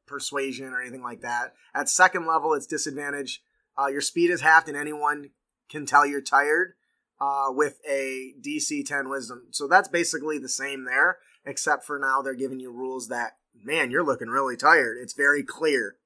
[0.07, 1.55] persuasion or anything like that.
[1.75, 3.43] At second level, it's disadvantage.
[3.79, 5.31] Uh, your speed is halved, and anyone
[5.71, 6.75] can tell you're tired
[7.21, 9.45] uh, with a DC 10 wisdom.
[9.51, 13.91] So that's basically the same there, except for now they're giving you rules that, man,
[13.91, 14.99] you're looking really tired.
[15.01, 15.97] It's very clear.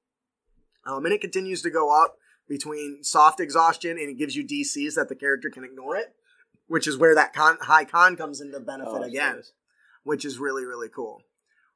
[0.85, 2.17] Um, and it continues to go up
[2.47, 6.13] between soft exhaustion and it gives you DCs that the character can ignore it,
[6.67, 9.51] which is where that con- high con comes into benefit Oh, again see.
[10.03, 11.21] which is really, really cool.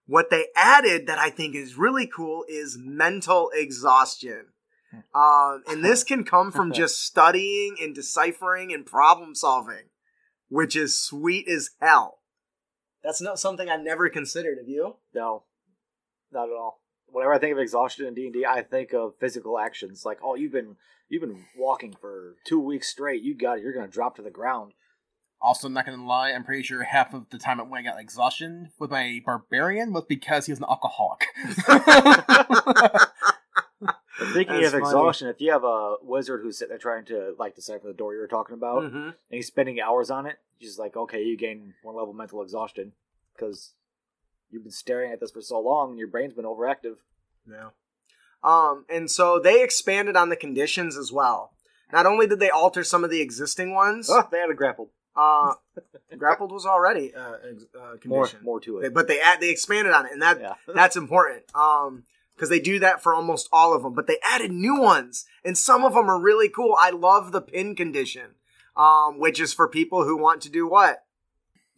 [0.08, 4.48] What they added that I think is really cool is mental exhaustion.
[5.16, 9.90] Um, and this can come from just studying and deciphering and problem solving,
[10.50, 12.20] which is sweet as hell.
[13.04, 14.98] That's not something I never considered of you.
[15.14, 15.44] No,
[16.32, 16.81] not at all.
[17.12, 20.06] Whenever I think of exhaustion in D and I think of physical actions.
[20.06, 20.78] Like, oh, you've been
[21.10, 23.22] you've been walking for two weeks straight.
[23.22, 23.64] You got it.
[23.64, 24.74] You're gonna drop to the ground.
[25.44, 28.00] Also, I'm not gonna lie, I'm pretty sure half of the time when I got
[28.00, 31.26] exhaustion with my barbarian was because he was an alcoholic.
[34.20, 34.84] But Speaking That's of funny.
[34.84, 38.14] exhaustion, if you have a wizard who's sitting there trying to like decipher the door
[38.14, 39.06] you were talking about, Mhm.
[39.08, 42.94] and he's spending hours on it, he's like, okay, you gain one level mental exhaustion
[43.34, 43.74] because
[44.52, 46.96] you've been staring at this for so long, and your brain's been overactive.
[47.50, 47.70] Yeah.
[48.44, 51.54] Um, and so they expanded on the conditions as well.
[51.94, 54.90] Not only did they alter some of the existing ones, Oh, they had a grapple.
[55.16, 55.54] uh,
[56.18, 57.20] grappled was already uh,
[57.80, 58.94] uh, condition, more to it.
[58.94, 60.54] but they add, they expanded on it, and that Yeah.
[60.74, 61.44] that's important.
[61.54, 62.04] Um,
[62.36, 65.56] because they do that for almost all of them, but they added new ones, and
[65.56, 66.76] some of them are really cool.
[66.80, 68.32] I love the pin condition,
[68.76, 71.04] um, which is for people who want to do what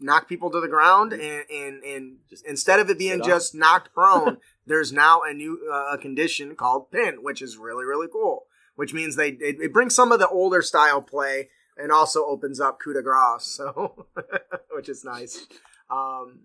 [0.04, 3.94] knock people to the ground, and and, and Just instead of it being just knocked
[3.96, 8.46] prone, there's now a new uh, condition called pin, which is really really cool.
[8.76, 12.60] Which means they it, it brings some of the older style play and also opens
[12.60, 14.08] up coup de grace, so
[14.72, 15.48] which is nice.
[15.90, 16.42] Um,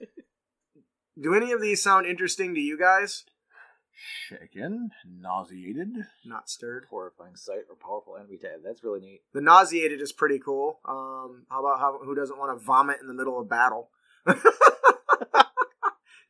[1.20, 3.24] do any of these sound interesting to you guys?
[4.28, 5.88] Shaken, nauseated.
[6.24, 6.86] Not stirred.
[6.90, 8.60] horrifying sight or powerful enemy to add.
[8.64, 9.22] That's really neat.
[9.32, 10.80] The nauseated is pretty cool.
[10.84, 13.90] Um, how about how, who doesn't want to vomit in the middle of battle?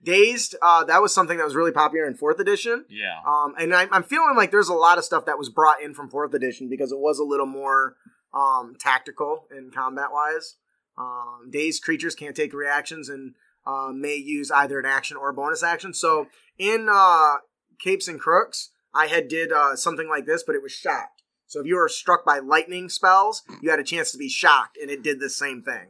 [0.02, 2.84] Dazed, uh, that was something that was really popular in fourth edition.
[2.90, 3.20] Yeah.
[3.26, 5.94] Um, and I, I'm feeling like there's a lot of stuff that was brought in
[5.94, 7.96] from fourth edition because it was a little more
[8.34, 10.56] um, tactical in combat wise.
[10.98, 13.34] Um, dazed creatures can't take reactions and
[13.66, 15.94] uh, may use either an action or a bonus action.
[15.94, 16.26] So
[16.58, 17.36] in uh,
[17.84, 21.22] Capes and Crooks, I had did uh, something like this, but it was shocked.
[21.46, 24.78] So if you were struck by lightning spells, you had a chance to be shocked,
[24.80, 25.88] and it did the same thing.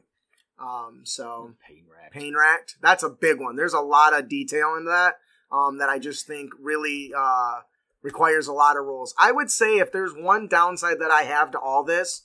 [0.59, 2.13] Um, so Pain rack.
[2.13, 2.77] pain racked.
[2.83, 3.55] That's a big one.
[3.55, 5.15] There's a lot of detail in that
[5.53, 7.61] um, that I just think really uh,
[8.03, 9.15] requires a lot of rules.
[9.17, 12.23] I would say if there's one downside that I have to all this,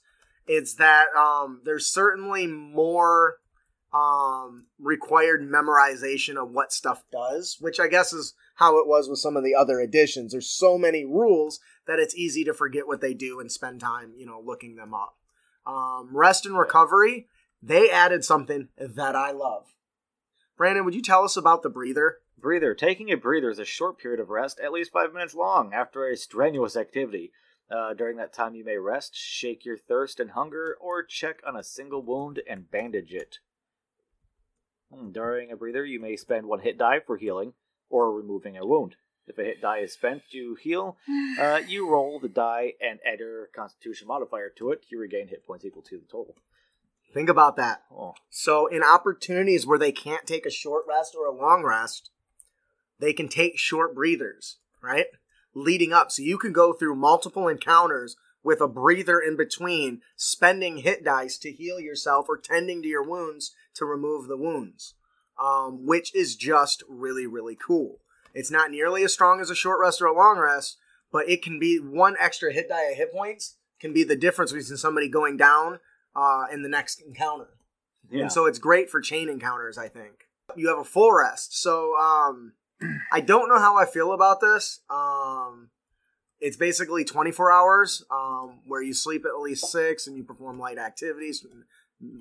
[0.48, 3.36] it's that um, there's certainly more
[3.94, 9.20] um, required memorization of what stuff does, which I guess is how it was with
[9.20, 10.34] some of the other editions.
[10.34, 14.12] There's so many rules that it's easy to forget what they do and spend time,
[14.18, 15.16] you know, looking them up.
[15.66, 17.28] Um, rest and recovery,
[17.64, 19.68] they added something that I love.
[20.58, 22.18] Brandon, would you tell us about the breather?
[22.38, 22.76] Breather.
[22.76, 26.06] Taking a breather is a short period of rest, at least five minutes long, after
[26.06, 27.32] a strenuous activity.
[27.72, 31.56] Uh, during that time, you may rest, shake your thirst and hunger, or check on
[31.56, 33.38] a single wound and bandage it.
[34.94, 37.54] Hmm, During a breather, you may spend one hit die for healing
[37.90, 38.96] or removing a wound.
[39.28, 40.98] If a hit die is spent to heal,
[41.40, 44.86] uh, you roll the die and add your Constitution modifier to it.
[44.90, 46.36] You regain hit points equal to the total.
[47.14, 47.84] Think about that.
[47.92, 52.12] Oh, So, in opportunities where they can't take a short rest or a long rest,
[53.00, 55.08] they can take short breathers, right?
[55.56, 56.12] Leading up.
[56.12, 61.38] So, you can go through multiple encounters with a breather in between, spending hit dice
[61.40, 64.94] to heal yourself or tending to your wounds to remove the wounds,
[65.42, 68.00] um, which is just really, really cool.
[68.34, 70.78] It's not nearly as strong as a short rest or a long rest,
[71.12, 74.52] but it can be one extra hit die of hit points can be the difference
[74.52, 75.80] between somebody going down
[76.16, 77.48] uh, in the next encounter.
[78.12, 78.24] yeah.
[78.24, 80.28] And so it's great for chain encounters, I think.
[80.56, 81.60] You have a full rest.
[81.62, 82.54] So um
[83.12, 84.82] I don't know how I feel about this.
[84.90, 85.70] Um
[86.42, 90.78] it's basically 24 hours um, where you sleep at least six and you perform light
[90.78, 91.46] activities,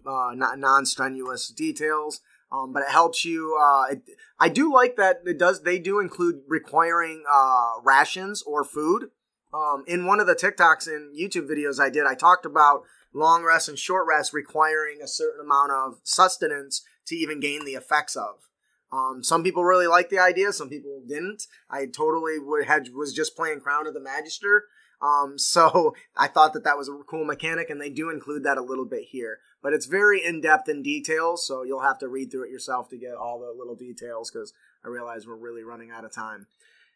[0.04, 2.20] uh, not non-strenuous details.
[2.50, 3.58] Um, but it helps you.
[3.60, 4.02] Uh, it,
[4.40, 5.62] I do like that it does.
[5.62, 9.10] They do include requiring uh, rations or food.
[9.52, 12.82] Um, in one of the TikToks and YouTube videos I did, I talked about
[13.14, 17.72] long rest and short rest requiring a certain amount of sustenance to even gain the
[17.72, 18.48] effects of.
[18.92, 21.46] Um, some people really liked the idea, some people didn't.
[21.70, 24.64] I totally would had was just playing Crown of the Magister,
[25.02, 28.58] um, so I thought that that was a cool mechanic, and they do include that
[28.58, 29.38] a little bit here.
[29.62, 32.88] But it's very in depth in details, so you'll have to read through it yourself
[32.90, 34.52] to get all the little details because
[34.84, 36.46] I realize we're really running out of time.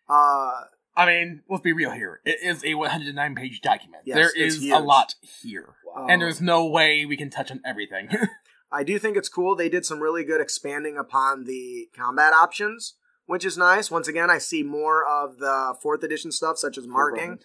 [0.09, 0.63] Uh,
[0.97, 2.21] I mean, let's be real here.
[2.25, 4.03] It is a 109 page document.
[4.05, 4.73] Yes, there is huge.
[4.73, 5.75] a lot here.
[5.87, 6.07] Wow.
[6.09, 8.11] And there's no way we can touch on everything.
[8.73, 9.55] I do think it's cool.
[9.55, 12.95] They did some really good expanding upon the combat options,
[13.27, 13.91] which is nice.
[13.91, 17.39] Once again, I see more of the fourth edition stuff, such as marking.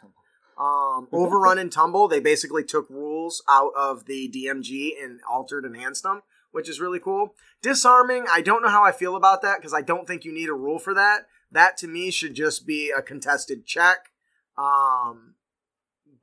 [0.57, 5.75] Um, Overrun and Tumble, they basically took rules out of the DMG and altered and
[5.75, 7.35] enhanced them, which is really cool.
[7.61, 10.49] Disarming, I don't know how I feel about that because I don't think you need
[10.49, 11.27] a rule for that.
[11.51, 14.09] That to me should just be a contested check.
[14.57, 15.35] Um,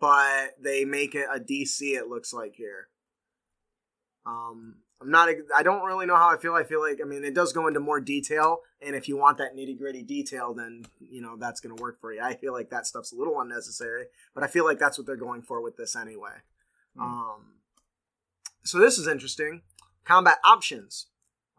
[0.01, 2.89] but they make it a DC, it looks like here.
[4.27, 6.55] Um, I'm not, I don't really know how I feel.
[6.55, 8.61] I feel like, I mean, it does go into more detail.
[8.81, 12.01] And if you want that nitty gritty detail, then, you know, that's going to work
[12.01, 12.21] for you.
[12.23, 15.17] I feel like that stuff's a little unnecessary, but I feel like that's what they're
[15.17, 16.37] going for with this anyway.
[16.99, 17.57] Um,
[18.63, 19.63] so this is interesting.
[20.05, 21.09] Combat options.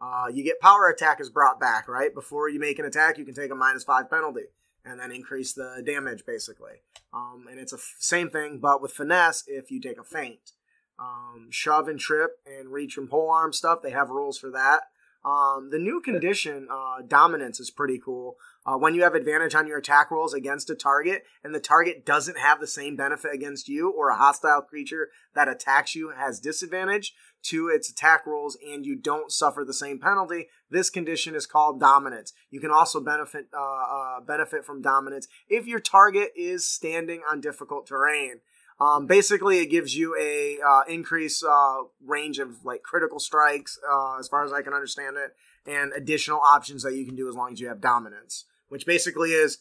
[0.00, 2.12] Uh, you get power attack is brought back, right?
[2.14, 4.46] Before you make an attack, you can take a minus five penalty.
[4.86, 6.82] and then increase the damage basically.
[7.12, 10.52] Um, and it's a f- same thing, but with finesse if you take a feint.
[10.98, 14.82] Um, shove and trip and reach and pole arm stuff, they have rules for that.
[15.26, 18.36] Um, the new condition, uh, dominance, is pretty cool.
[18.64, 22.06] Uh, when you have advantage on your attack rolls against a target, and the target
[22.06, 26.38] doesn't have the same benefit against you, or a hostile creature that attacks you has
[26.38, 31.46] disadvantage to its attack rolls, and you don't suffer the same penalty, this condition is
[31.46, 32.32] called dominance.
[32.50, 37.40] You can also benefit uh, uh, benefit from dominance if your target is standing on
[37.40, 38.40] difficult terrain.
[38.78, 44.18] Um, basically, it gives you a uh, increase uh, range of like critical strikes, uh,
[44.18, 45.34] as far as I can understand it,
[45.70, 49.30] and additional options that you can do as long as you have dominance, which basically
[49.30, 49.58] is,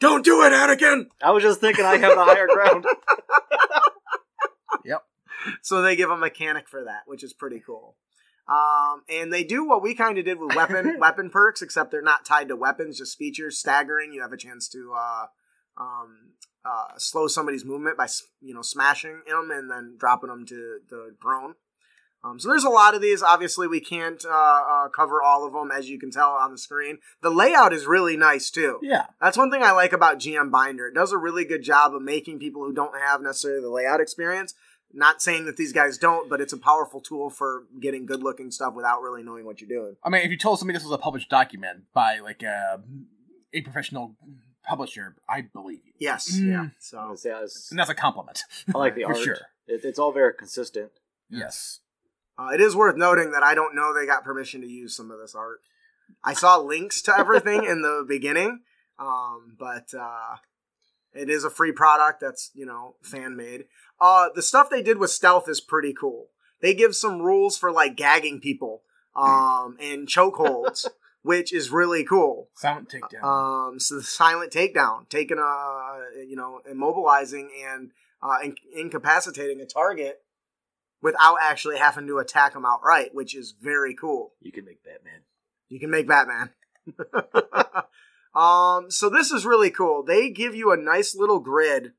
[0.00, 1.06] don't do it, Anakin.
[1.22, 2.84] I was just thinking I have the higher ground.
[4.84, 5.04] Yep.
[5.62, 7.96] So they give a mechanic for that, which is pretty cool.
[8.48, 12.02] Um, and they do what we kind of did with weapon weapon perks, except they're
[12.02, 13.58] not tied to weapons, just features.
[13.58, 15.26] Staggering, you have a chance to uh,
[15.80, 16.32] um,
[16.64, 18.06] uh, slow somebody's movement by
[18.40, 21.54] you know smashing them and then dropping them to the prone.
[22.24, 23.22] Um, so there's a lot of these.
[23.22, 26.58] Obviously, we can't uh, uh, cover all of them, as you can tell on the
[26.58, 26.98] screen.
[27.20, 28.78] The layout is really nice too.
[28.80, 29.06] Yeah.
[29.20, 30.86] That's one thing I like about GM Binder.
[30.86, 34.00] It does a really good job of making people who don't have necessarily the layout
[34.00, 34.54] experience.
[34.94, 38.50] Not saying that these guys don't, but it's a powerful tool for getting good looking
[38.50, 39.96] stuff without really knowing what you're doing.
[40.04, 42.80] I mean, if you told somebody this was a published document by like a,
[43.54, 44.16] a professional
[44.64, 45.92] publisher, I believe you.
[45.98, 46.46] Yes, Mm.
[46.48, 46.66] yeah.
[46.78, 48.42] So was say, was- And that's a compliment.
[48.74, 49.16] I like the art.
[49.16, 49.24] For art.
[49.38, 49.46] sure.
[49.66, 50.90] It, it's all very consistent.
[51.30, 51.80] Yes.
[52.38, 55.10] uh, it is worth noting that I don't know they got permission to use some
[55.10, 55.60] of this art.
[56.24, 58.60] I saw links to everything in the beginning,
[58.98, 60.36] um, but uh,
[61.14, 63.64] it is a free product that's you know fan made.
[64.00, 66.28] Uh, the stuff they did with stealth is pretty cool.
[66.60, 68.82] They give some rules for like gagging people
[69.16, 70.86] um, and chokeholds,
[71.22, 72.48] which is really cool.
[72.54, 73.24] Silent takedown.
[73.24, 77.90] Um, so the silent takedown, taking a you know immobilizing and
[78.22, 80.22] uh, in- incapacitating a target
[81.00, 84.32] without actually having to attack them outright, which is very cool.
[84.40, 85.22] You can make Batman.
[85.68, 86.50] You can make Batman.
[88.34, 90.02] um, so this is really cool.
[90.02, 91.92] They give you a nice little grid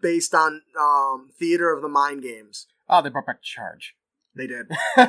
[0.00, 2.66] based on um, theater of the mind games.
[2.88, 3.94] oh, they brought back charge.
[4.36, 4.66] They did.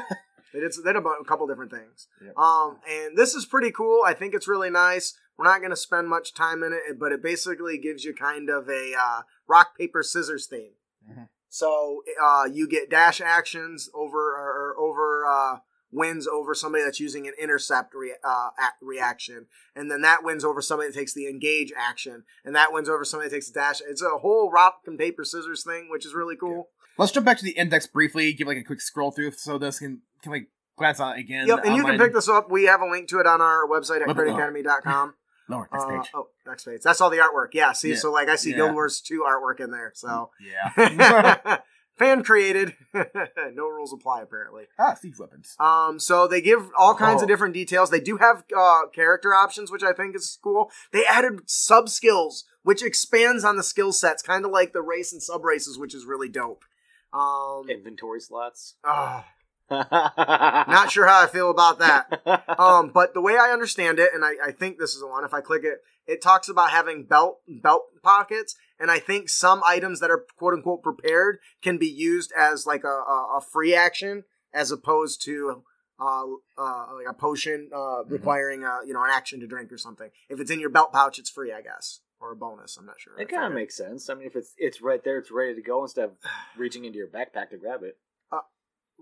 [0.55, 0.73] they did.
[0.83, 2.07] They did a couple different things.
[2.23, 2.37] Yep.
[2.37, 4.01] Um, and this is pretty cool.
[4.05, 5.13] I think it's really nice.
[5.37, 8.49] We're not going to spend much time in it, but it basically gives you kind
[8.49, 10.75] of a uh, rock paper scissors theme.
[11.09, 11.27] Mhm.
[11.49, 15.57] So uh, you get dash actions over or, over uh,
[15.91, 20.43] wins over somebody that's using an intercept re- uh, act reaction, and then that wins
[20.43, 23.59] over somebody that takes the engage action, and that wins over somebody that takes the
[23.59, 23.81] dash.
[23.87, 26.69] It's a whole rock and paper scissors thing, which is really cool.
[26.97, 28.31] Let's jump back to the index briefly.
[28.33, 31.47] Give like a quick scroll through so this can can like glance on it again.
[31.47, 32.51] Yep, and you can pick this up.
[32.51, 35.13] We have a link to it on our website at Little bit critacademy.com.
[35.49, 36.09] lower next Uh, page.
[36.13, 36.81] oh, next page.
[36.83, 37.49] That's all the artwork.
[37.53, 37.95] Yeah, see, Yeah.
[37.97, 38.57] so like I see Yeah.
[38.57, 39.91] Guild Wars 2 artwork in there.
[39.95, 41.57] So Yeah.
[41.97, 42.75] fan created.
[42.93, 44.65] no rules apply apparently.
[44.79, 45.55] ah, siege weapons.
[45.59, 47.29] Um, so they give all kinds of Oh.
[47.29, 47.89] different details.
[47.89, 50.71] They do have uh, character options, which I think is cool.
[50.91, 55.13] They added sub skills, which expands on the skill sets, kind of like the race
[55.13, 56.65] and sub races, which is really dope.
[57.13, 58.75] Um, Inventory slots.
[58.83, 59.25] ah,
[59.71, 62.21] Not sure how I feel about that.
[62.59, 65.23] um, but the way I understand it, and I, I think this is the one.
[65.23, 69.61] If I click it, it talks about having belt belt pockets, and I think some
[69.65, 73.73] items that are quote unquote prepared can be used as like a, a, a free
[73.73, 74.23] action
[74.53, 75.63] as opposed to
[75.99, 76.23] uh,
[76.57, 80.09] uh, like a potion uh, requiring uh, you know an action to drink or something.
[80.29, 82.77] If it's in your belt pouch, it's free, I guess, or a bonus.
[82.77, 83.19] I'm not sure.
[83.19, 84.09] It kind of makes sense.
[84.09, 86.11] I mean, if it's it's right there, it's ready to go instead of
[86.57, 87.97] reaching into your backpack to grab it.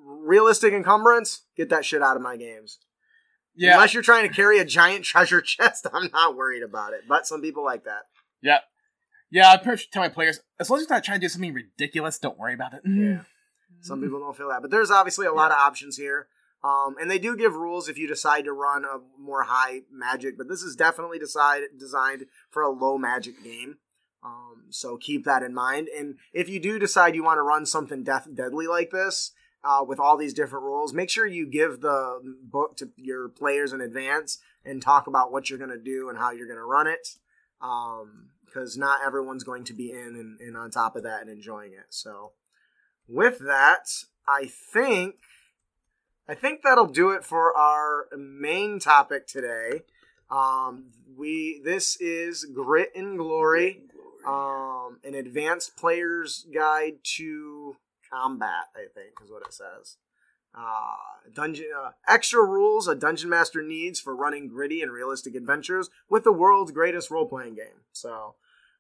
[0.03, 1.43] Realistic encumbrance.
[1.55, 2.79] Get that shit out of my games.
[3.55, 7.01] Yeah, Unless you're trying to carry a giant treasure chest, I'm not worried about it.
[7.07, 8.03] But some people like that.
[8.41, 8.59] yeah,
[9.31, 9.49] yeah.
[9.51, 11.53] I pretty much tell my players as long as you're not trying to do something
[11.53, 12.81] ridiculous, don't worry about it.
[12.85, 13.21] Yeah.
[13.81, 16.27] Some people don't feel that, but there's obviously a lot of options here.
[16.63, 20.37] Um, and they do give rules if you decide to run a more high magic,
[20.37, 23.79] but this is definitely decide, designed for a low magic game.
[24.23, 25.89] Um, so keep that in mind.
[25.97, 29.34] And if you do decide you want to run something death deadly like this,
[29.64, 33.74] uh, with all these different rules, make sure you give the book to your players
[33.74, 36.66] in advance and talk about what you're going to do and how you're going to
[36.66, 37.09] run it.
[38.45, 41.74] Because not everyone's going to be in and, and on top of that and enjoying
[41.74, 41.86] it.
[41.89, 42.34] So
[43.07, 43.89] with that,
[44.28, 45.16] I think
[46.28, 49.82] I think that'll do it for our main topic today.
[50.30, 53.82] Um, we this is Grit and Glory,
[54.26, 57.76] um, an advanced player's guide to
[58.14, 58.70] combat.
[58.76, 59.97] I think is what it says.
[60.55, 60.95] Uh,
[61.34, 66.24] dungeon uh, extra rules a dungeon master needs for running gritty and realistic adventures with
[66.24, 67.82] the world's greatest role playing game.
[67.91, 68.36] So,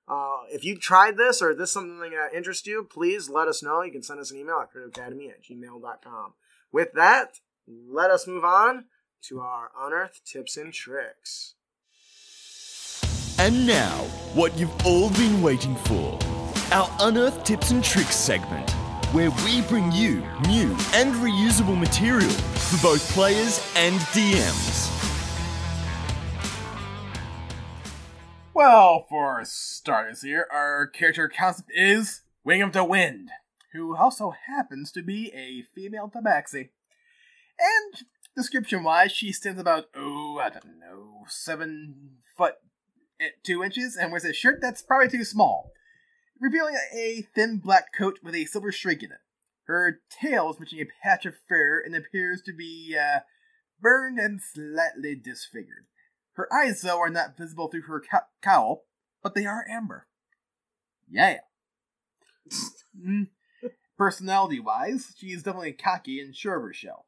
[0.07, 3.63] uh, if you tried this or this is something that interests you, please let us
[3.63, 3.81] know.
[3.81, 6.33] You can send us an email at critacademy at gmail.com.
[6.71, 8.85] With that, let us move on
[9.23, 11.55] to our unearth tips and tricks.
[13.39, 13.97] And now,
[14.35, 16.19] what you've all been waiting for
[16.73, 18.73] our Unearth Tips and Tricks segment,
[19.13, 20.15] where we bring you
[20.47, 24.89] new and reusable material for both players and DMs.
[28.55, 33.29] Well, for starters here, our character concept is Wing of the Wind,
[33.73, 36.69] who also happens to be a female tabaxi.
[37.59, 42.55] And description wise, she stands about, oh, I don't know, seven foot
[43.43, 45.71] two inches and wears a shirt that's probably too small,
[46.39, 49.19] revealing a thin black coat with a silver streak in it.
[49.65, 53.19] Her tail is missing a patch of fur and appears to be uh,
[53.79, 55.85] burned and slightly disfigured.
[56.33, 58.83] Her eyes, though, are not visible through her co- cowl,
[59.21, 60.07] but they are amber.
[61.09, 61.37] Yeah.
[62.99, 63.27] mm.
[63.97, 67.05] Personality wise, she is definitely cocky and sure of herself.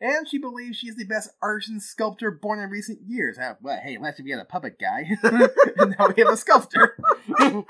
[0.00, 3.38] And she believes she is the best artisan sculptor born in recent years.
[3.38, 6.98] Uh, well, hey, last we had a puppet guy, and now we have a sculptor.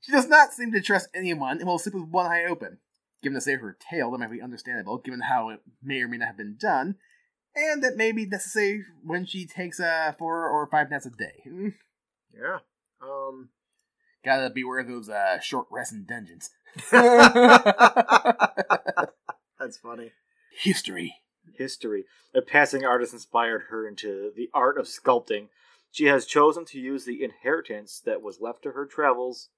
[0.00, 2.78] she does not seem to trust anyone and will sleep with one eye open.
[3.22, 6.08] Given the state of her tail, that might be understandable, given how it may or
[6.08, 6.96] may not have been done
[7.56, 11.42] and that may be necessary when she takes uh four or five naps a day.
[12.32, 12.58] Yeah.
[13.02, 13.48] Um.
[14.24, 16.50] Gotta beware of those uh short rests in dungeons.
[19.58, 20.12] That's funny.
[20.62, 21.14] History.
[21.56, 22.04] History.
[22.34, 25.48] A passing artist inspired her into the art of sculpting.
[25.90, 29.48] She has chosen to use the inheritance that was left to her travels,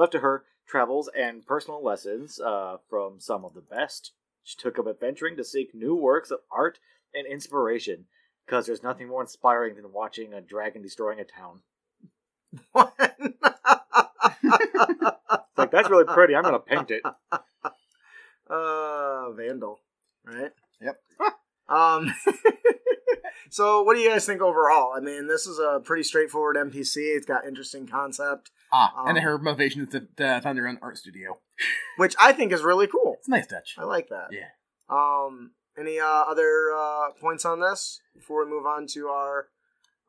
[0.00, 4.12] left to her travels and personal lessons uh, from some of the best.
[4.42, 6.78] She took up adventuring to seek new works of art
[7.14, 8.06] and inspiration
[8.46, 11.60] because there's nothing more inspiring than watching a dragon destroying a town.
[15.60, 16.34] Like that's really pretty.
[16.34, 17.02] I'm gonna paint it.
[18.48, 19.78] Uh, Vandal,
[20.24, 20.50] right?
[20.80, 21.00] Yep.
[21.68, 22.12] um.
[23.50, 24.92] so, what do you guys think overall?
[24.92, 26.96] I mean, this is a pretty straightforward NPC.
[26.96, 30.78] It's got interesting concept, Ah, and Um, her motivation is to, to found her own
[30.82, 31.38] art studio.
[31.96, 33.16] which I think is really cool.
[33.18, 33.74] It's a nice touch.
[33.78, 34.28] I like that.
[34.32, 34.48] Yeah.
[34.88, 35.52] Um.
[35.78, 39.48] Any uh, other uh, points on this before we move on to our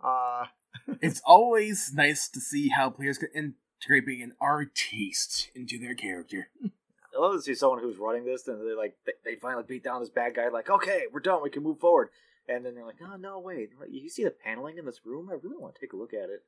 [0.03, 0.45] uh,
[1.01, 6.49] It's always nice to see how players can integrate being an artiste into their character.
[7.15, 9.83] I love to see someone who's running this and they like they, they finally beat
[9.83, 10.49] down this bad guy.
[10.49, 11.43] Like, okay, we're done.
[11.43, 12.09] We can move forward.
[12.47, 15.29] And then they're like, oh no, wait, you see the paneling in this room?
[15.29, 16.43] I really want to take a look at it.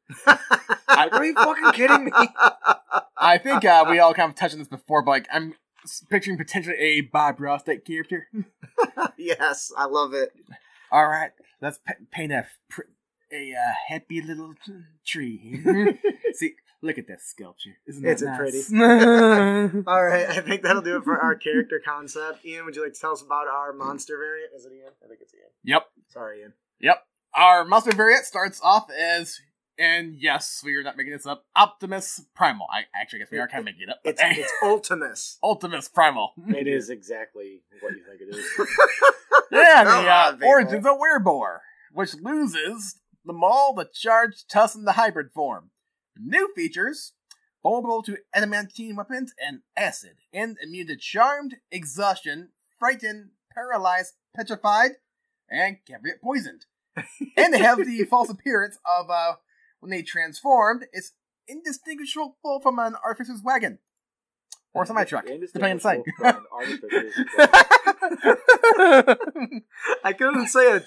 [1.14, 2.12] Are you fucking kidding me?
[3.18, 5.56] I think uh, we all kind of touched on this before, but like I'm
[6.10, 8.28] picturing potentially a Bob Ross type character.
[9.18, 10.34] yes, I love it.
[10.92, 11.32] All right,
[11.62, 12.82] let's pa- paint a pr-
[13.34, 14.72] a uh, happy little t-
[15.06, 15.62] tree.
[16.34, 17.78] See, look at that sculpture.
[17.88, 18.70] Isn't that Isn't it nice?
[18.70, 19.84] pretty?
[19.88, 22.46] All right, I think that'll do it for our character concept.
[22.46, 24.52] Ian, would you like to tell us about our monster variant?
[24.56, 24.92] Is it Ian?
[25.04, 25.50] I think it's Ian.
[25.64, 26.54] yep, Sorry, Ian.
[26.80, 27.04] yep.
[27.36, 29.40] Our monster variant starts off as,
[29.80, 31.46] and yes, we are not making this up.
[31.56, 32.68] Optimus Primal.
[32.72, 33.98] I actually guess we are kind of making it up.
[34.04, 35.40] but- It's it's Ultimus.
[35.44, 36.34] Ultimus Primal.
[36.50, 38.46] it is exactly what you think it is.
[39.52, 40.48] Yeah, Come the uh, on, people.
[40.50, 41.58] origins of Wereboar,
[41.92, 42.96] which loses
[43.26, 45.72] the Maul, the Charge, Tuss, and the Hybrid form.
[46.18, 47.14] New features
[47.64, 54.92] vulnerable to adamantine weapons and acid, and immune to Charmed, Exhaustion, Frightened, Paralyzed, Petrified,
[55.50, 56.66] and can get poisoned.
[57.38, 59.36] and they have the false appearance of, uh,
[59.80, 61.14] when they transformed, it's
[61.48, 63.80] indistinguishable from an artificer's wagon.
[64.74, 66.00] Or semi truck, depending on the site.
[66.00, 66.44] Indistinguishable from an
[70.04, 70.82] I couldn't say a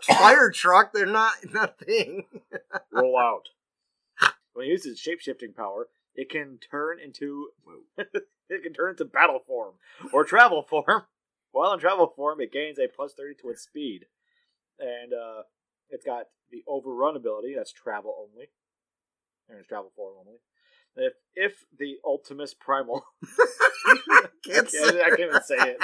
[0.00, 0.92] fire truck.
[0.92, 2.26] They're not nothing.
[2.92, 3.48] Roll out.
[4.52, 7.48] When it uses shape-shifting power, it can turn into
[7.98, 9.74] it can turn into battle form
[10.12, 11.04] or travel form.
[11.50, 14.06] While in travel form, it gains a plus thirty to its speed,
[14.78, 15.42] and uh,
[15.90, 17.54] it's got the overrun ability.
[17.56, 18.50] That's travel only,
[19.48, 20.38] and it's travel form only.
[20.96, 23.04] If if the Ultimus Primal,
[23.38, 25.82] I Can't can't, I can't even say it.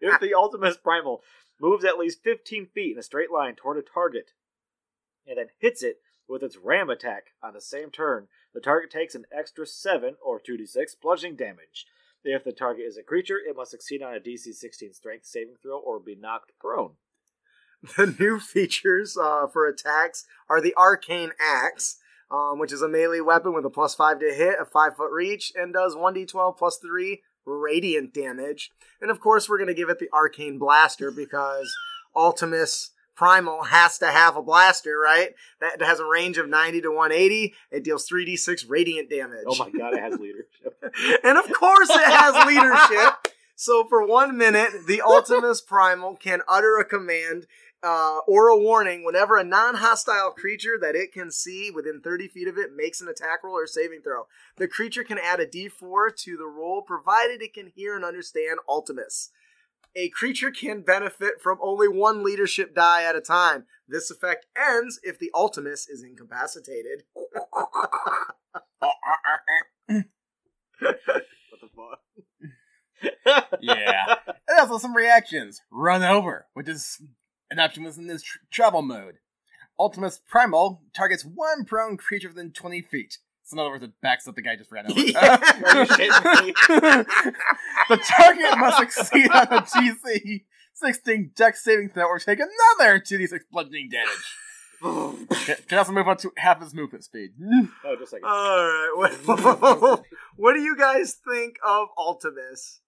[0.00, 1.22] If the Ultimus Primal
[1.60, 4.30] moves at least 15 feet in a straight line toward a target
[5.26, 5.96] and then hits it
[6.28, 10.40] with its ram attack on the same turn, the target takes an extra 7 or
[10.40, 11.86] 2d6 bludgeoning damage.
[12.24, 15.54] If the target is a creature, it must succeed on a DC 16 strength saving
[15.62, 16.92] throw or be knocked prone.
[17.96, 21.98] the new features uh, for attacks are the Arcane Axe,
[22.30, 25.10] um, which is a melee weapon with a plus five to hit, a five foot
[25.12, 28.70] reach, and does 1d12 plus three radiant damage.
[29.00, 31.72] And of course, we're going to give it the Arcane Blaster because
[32.14, 35.34] Ultimus Primal has to have a blaster, right?
[35.60, 37.52] That has a range of 90 to 180.
[37.72, 39.44] It deals 3d6 radiant damage.
[39.44, 40.80] Oh my god, it has leadership.
[41.24, 43.14] and of course, it has leadership.
[43.56, 47.48] So for one minute, the Ultimus Primal can utter a command
[47.82, 52.48] uh, or a warning whenever a non-hostile creature that it can see within 30 feet
[52.48, 54.26] of it makes an attack roll or saving throw.
[54.56, 58.58] The creature can add a d4 to the roll provided it can hear and understand
[58.68, 59.30] Ultimus.
[59.96, 63.64] A creature can benefit from only one leadership die at a time.
[63.86, 67.04] This effect ends if the Ultimus is incapacitated.
[67.14, 67.68] what
[71.60, 72.00] the fuck?
[73.60, 74.16] yeah.
[74.48, 75.60] And also some reactions.
[75.70, 77.02] Run over, which is
[77.50, 79.16] an option within this tr- travel mode.
[79.78, 83.18] Ultimus Primal targets one prone creature within 20 feet.
[83.44, 85.00] So in other words, it backs up the guy just ran over.
[85.06, 85.38] Yeah.
[85.66, 86.52] Are you shitting me?
[87.88, 90.44] the target must succeed on a DC
[90.74, 95.26] 16 dex saving throw or take another 2d6 bludgeoning damage.
[95.46, 97.30] Can- Can also move up to half his movement speed.
[97.84, 98.28] Oh, just a second.
[98.28, 98.90] All right.
[99.24, 100.04] What,
[100.36, 102.80] what do you guys think of Ultimus?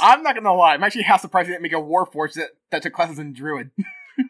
[0.00, 2.82] I'm not gonna lie, I'm actually half surprised they didn't make a Warforged that, that
[2.82, 3.70] took classes in Druid.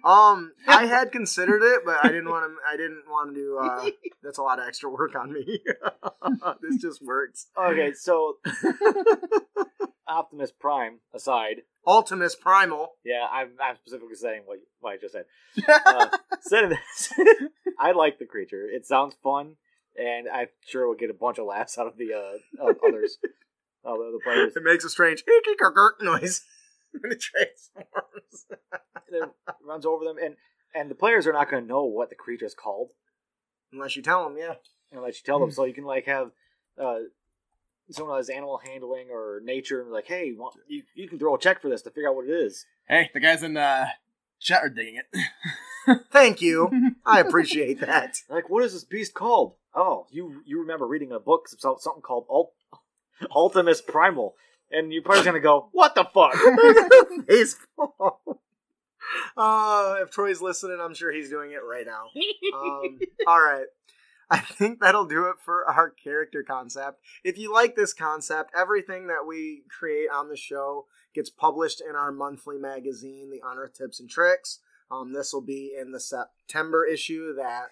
[0.04, 2.56] Um, I had considered it, but I didn't want to.
[2.68, 3.58] I didn't want to.
[3.60, 3.90] Uh,
[4.22, 5.44] that's a lot of extra work on me.
[6.60, 7.46] this just works.
[7.58, 8.38] Okay, so
[10.08, 12.92] Optimus Prime aside, Ultimus Primal.
[13.04, 15.24] yeah, I'm, I'm specifically saying what, what I just said.
[15.86, 16.08] Uh,
[16.40, 17.12] said this,
[17.78, 18.68] I like the creature.
[18.68, 19.56] It sounds fun,
[19.96, 23.18] and I'm sure we'll get a bunch of laughs out of the uh, of others,
[23.84, 24.56] of the other players.
[24.56, 26.44] It makes a strange eek eek gurk noise
[27.00, 28.46] when it transforms.
[29.12, 29.30] And it
[29.66, 30.36] runs over them, and
[30.74, 32.92] and the players are not going to know what the creature is called
[33.72, 34.54] Unless you tell them, yeah.
[34.90, 35.50] unless you tell them.
[35.50, 36.30] So you can like have.
[36.80, 37.00] Uh,
[37.90, 41.38] Someone has animal handling or nature, and like, hey, want, you, you can throw a
[41.38, 42.64] check for this to figure out what it is.
[42.88, 43.86] Hey, the guys in uh,
[44.40, 46.00] chat are digging it.
[46.10, 46.70] Thank you.
[47.04, 48.16] I appreciate that.
[48.30, 49.56] Like, what is this beast called?
[49.74, 52.52] Oh, you you remember reading a book about something called Ult-
[53.34, 54.36] Ultimus Primal,
[54.72, 56.34] and you're probably gonna go, "What the fuck?"
[57.26, 58.42] Baseball.
[59.36, 62.06] Uh, if Troy's listening, I'm sure he's doing it right now.
[62.54, 63.66] Um, all right.
[64.30, 67.00] I think that'll do it for our character concept.
[67.22, 71.94] If you like this concept, everything that we create on the show gets published in
[71.94, 74.60] our monthly magazine, The Honor Tips and Tricks.
[74.90, 77.68] Um, this will be in the September issue that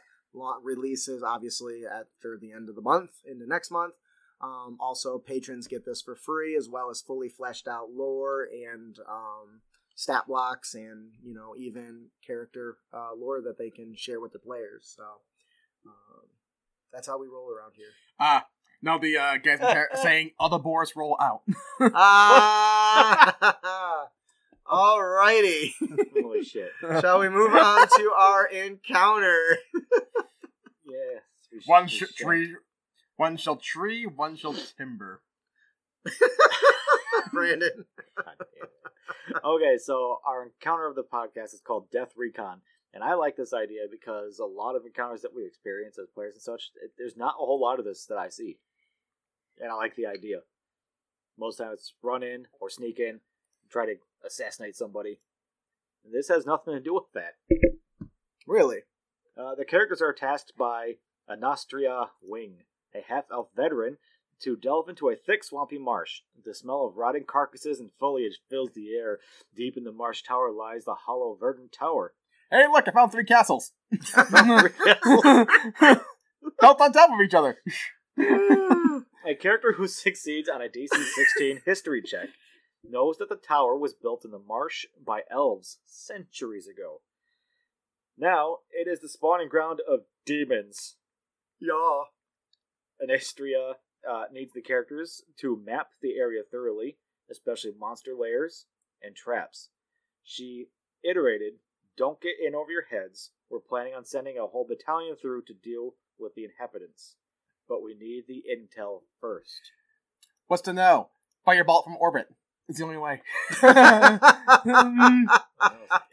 [0.62, 3.94] releases obviously after the end of the month into next month.
[4.43, 8.99] Um, also, patrons get this for free as well as fully fleshed out lore and
[9.09, 9.61] um,
[9.95, 14.38] stat blocks and you know even character uh, lore that they can share with the
[14.38, 14.95] players.
[14.97, 15.03] So
[15.86, 16.22] um,
[16.93, 17.91] that's how we roll around here.
[18.18, 18.47] Ah,
[18.82, 21.43] no, the uh, guys are saying other boars roll out.
[21.95, 24.07] Ah,
[24.66, 25.72] alrighty.
[26.22, 26.72] Holy shit!
[27.01, 29.59] Shall we move on to our encounter?
[30.86, 31.20] Yeah,
[31.53, 32.57] we one we sh- tree,
[33.20, 35.20] one shall tree, one shall timber.
[37.34, 37.84] Brandon.
[38.16, 39.44] God damn it.
[39.44, 42.62] Okay, so our encounter of the podcast is called Death Recon,
[42.94, 46.32] and I like this idea because a lot of encounters that we experience as players
[46.32, 48.56] and such, it, there's not a whole lot of this that I see,
[49.60, 50.38] and I like the idea.
[51.38, 53.20] Most times, it's run in or sneak in,
[53.68, 55.20] try to assassinate somebody.
[56.10, 57.34] This has nothing to do with that.
[58.46, 58.80] Really?
[59.36, 60.94] Uh, the characters are tasked by
[61.28, 62.62] Anastria Wing,
[62.95, 63.99] a half elf veteran,
[64.41, 66.20] to delve into a thick, swampy marsh.
[66.45, 69.18] The smell of rotting carcasses and foliage fills the air.
[69.55, 72.14] Deep in the marsh tower lies the hollow, verdant tower.
[72.51, 72.88] Hey, look!
[72.88, 73.72] I found three castles.
[76.61, 77.59] Built on top of each other.
[78.18, 82.30] A character who succeeds on a DC 16 history check
[82.82, 87.03] knows that the tower was built in the marsh by elves centuries ago.
[88.16, 90.97] Now, it is the spawning ground of demons.
[91.61, 92.05] Yeah.
[93.03, 93.74] Anastria
[94.09, 96.96] uh, needs the characters to map the area thoroughly,
[97.30, 98.66] especially monster layers
[99.03, 99.70] and traps.
[100.22, 100.68] She
[101.03, 101.55] iterated,
[101.96, 103.30] Don't get in over your heads.
[103.51, 107.16] We're planning on sending a whole battalion through to deal with the inhabitants.
[107.68, 109.72] But we need the intel first.
[110.46, 111.09] What's to know?
[111.46, 112.28] Firebolt from orbit.
[112.68, 113.22] It's the only way.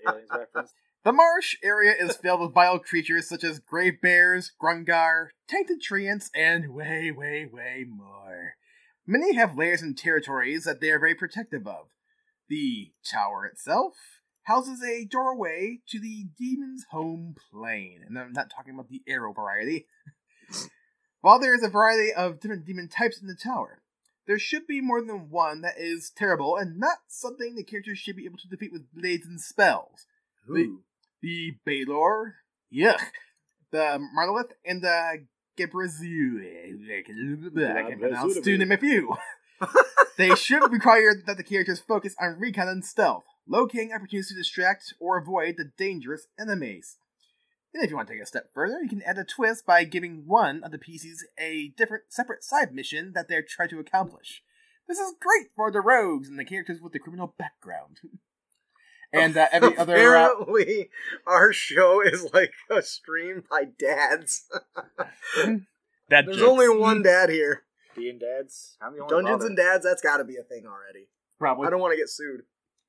[0.08, 0.74] Aliens reference.
[1.08, 6.30] The marsh area is filled with vile creatures such as grave bears, grungar, tainted treants,
[6.36, 8.56] and way, way, way more.
[9.06, 11.88] Many have layers and territories that they are very protective of.
[12.50, 13.94] The tower itself
[14.48, 19.32] houses a doorway to the demon's home plane, and I'm not talking about the arrow
[19.32, 19.88] variety.
[21.22, 23.82] While there is a variety of different demon types in the tower,
[24.26, 28.18] there should be more than one that is terrible and not something the characters should
[28.18, 30.06] be able to defeat with blades and spells.
[30.50, 30.84] Ooh.
[31.22, 32.36] The Balor,
[32.74, 33.00] yuck,
[33.72, 35.26] the Marilith, and the
[35.58, 36.40] Gebrazu.
[37.76, 39.16] I can pronounce to name a few.
[40.18, 44.94] they should require that the characters focus on recon and stealth, locating opportunities to distract
[45.00, 46.98] or avoid the dangerous enemies.
[47.74, 49.84] And if you want to take a step further, you can add a twist by
[49.84, 54.44] giving one of the PCs a different, separate side mission that they're trying to accomplish.
[54.88, 57.98] This is great for the rogues and the characters with the criminal background.
[59.14, 59.94] and uh, every other.
[59.96, 60.90] Uh, Apparently,
[61.26, 64.46] our show is like a stream by dads.
[66.10, 66.50] that There's jokes.
[66.50, 67.64] only one dad here.
[67.96, 68.78] D and Dads.
[68.82, 69.48] I'm the only Dungeons bother.
[69.48, 71.08] and Dads, that's got to be a thing already.
[71.40, 71.68] Probably.
[71.68, 72.42] I don't want to get sued.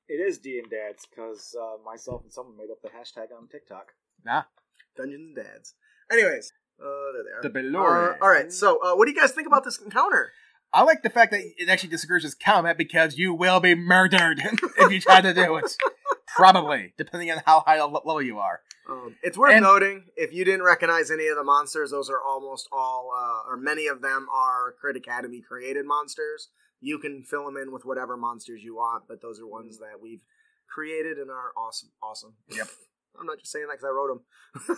[0.07, 3.47] It is D and Dads because uh, myself and someone made up the hashtag on
[3.47, 3.87] TikTok.
[4.25, 4.43] Nah.
[4.97, 5.73] Dungeons and Dads.
[6.11, 6.51] Anyways,
[6.81, 7.41] uh, there they are.
[7.41, 8.13] The Belore.
[8.13, 10.31] Uh, all right, so uh, what do you guys think about this encounter?
[10.71, 14.39] I like the fact that it actually discourages combat because you will be murdered
[14.77, 15.75] if you try to do it.
[16.35, 18.61] Probably, depending on how high level you are.
[18.89, 22.21] Um, it's worth And- noting if you didn't recognize any of the monsters, those are
[22.21, 26.49] almost all, uh, or many of them are Crit Academy created monsters.
[26.81, 29.99] You can fill them in with whatever monsters you want, but those are ones that
[30.01, 30.21] we've
[30.73, 31.89] created and are awesome.
[32.01, 32.35] Awesome.
[32.49, 32.67] Yep.
[33.19, 34.21] I'm not just saying that because I wrote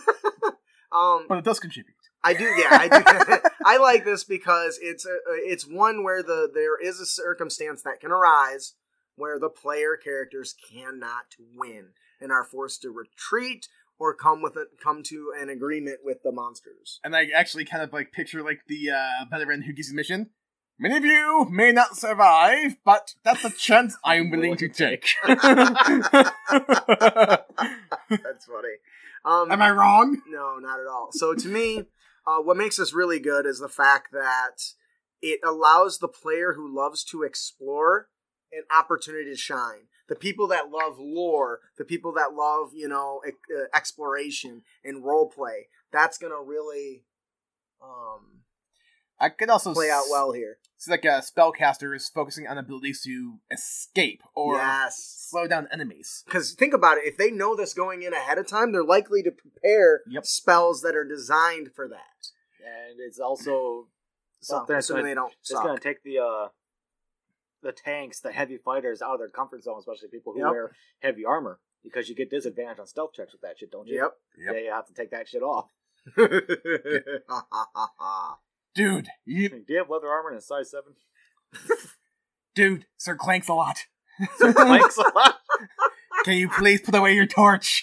[0.92, 1.94] um, But it does contribute.
[2.24, 3.38] I do, yeah, I do.
[3.64, 8.00] I like this because it's a, it's one where the there is a circumstance that
[8.00, 8.74] can arise
[9.16, 11.88] where the player characters cannot win
[12.20, 13.68] and are forced to retreat
[13.98, 17.00] or come with a, come to an agreement with the monsters.
[17.04, 20.30] And I actually kind of like picture like the uh, veteran who gives mission.
[20.78, 25.06] Many of you may not survive, but that's a chance I'm willing to take.
[25.26, 25.50] That's
[28.46, 28.76] funny.
[29.24, 30.20] Um, Am I wrong?
[30.26, 31.10] No, not at all.
[31.12, 31.84] So to me,
[32.26, 34.62] uh, what makes this really good is the fact that
[35.20, 38.08] it allows the player who loves to explore
[38.52, 39.86] an opportunity to shine.
[40.08, 45.28] The people that love lore, the people that love you know uh, exploration and role
[45.28, 47.04] play, that's gonna really
[47.82, 48.42] um,
[49.22, 50.58] I could also play out well here.
[50.76, 56.24] It's like a spellcaster is focusing on abilities to escape or yes, slow down enemies.
[56.26, 57.04] because think about it.
[57.06, 60.26] If they know this going in ahead of time, they're likely to prepare Yep.
[60.26, 62.32] spells that are designed for that.
[62.58, 63.86] and it's also
[64.40, 66.48] something that's assuming gonna, they don't it's going to take the uh,
[67.62, 70.50] the tanks, the heavy fighters, out of their comfort zone, especially people who Yep.
[70.50, 73.98] wear heavy armor, because you get disadvantage on stealth checks with that shit, don't you?
[74.02, 74.16] Yep.
[74.38, 74.54] Yep.
[74.56, 75.68] Yeah, you have to take that shit off.
[78.74, 80.94] Dude, you, Do you have leather armor in a size seven?
[82.54, 83.78] dude, Sir Clanks a lot.
[84.38, 85.36] Thanks a lot.
[86.24, 87.82] Can you please put away your torch?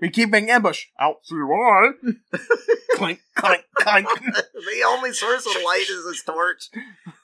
[0.00, 0.88] we keep being ambushed.
[0.98, 2.20] Out through one.
[2.94, 4.06] clank, clank, clank.
[4.06, 6.68] the only source of light is this torch.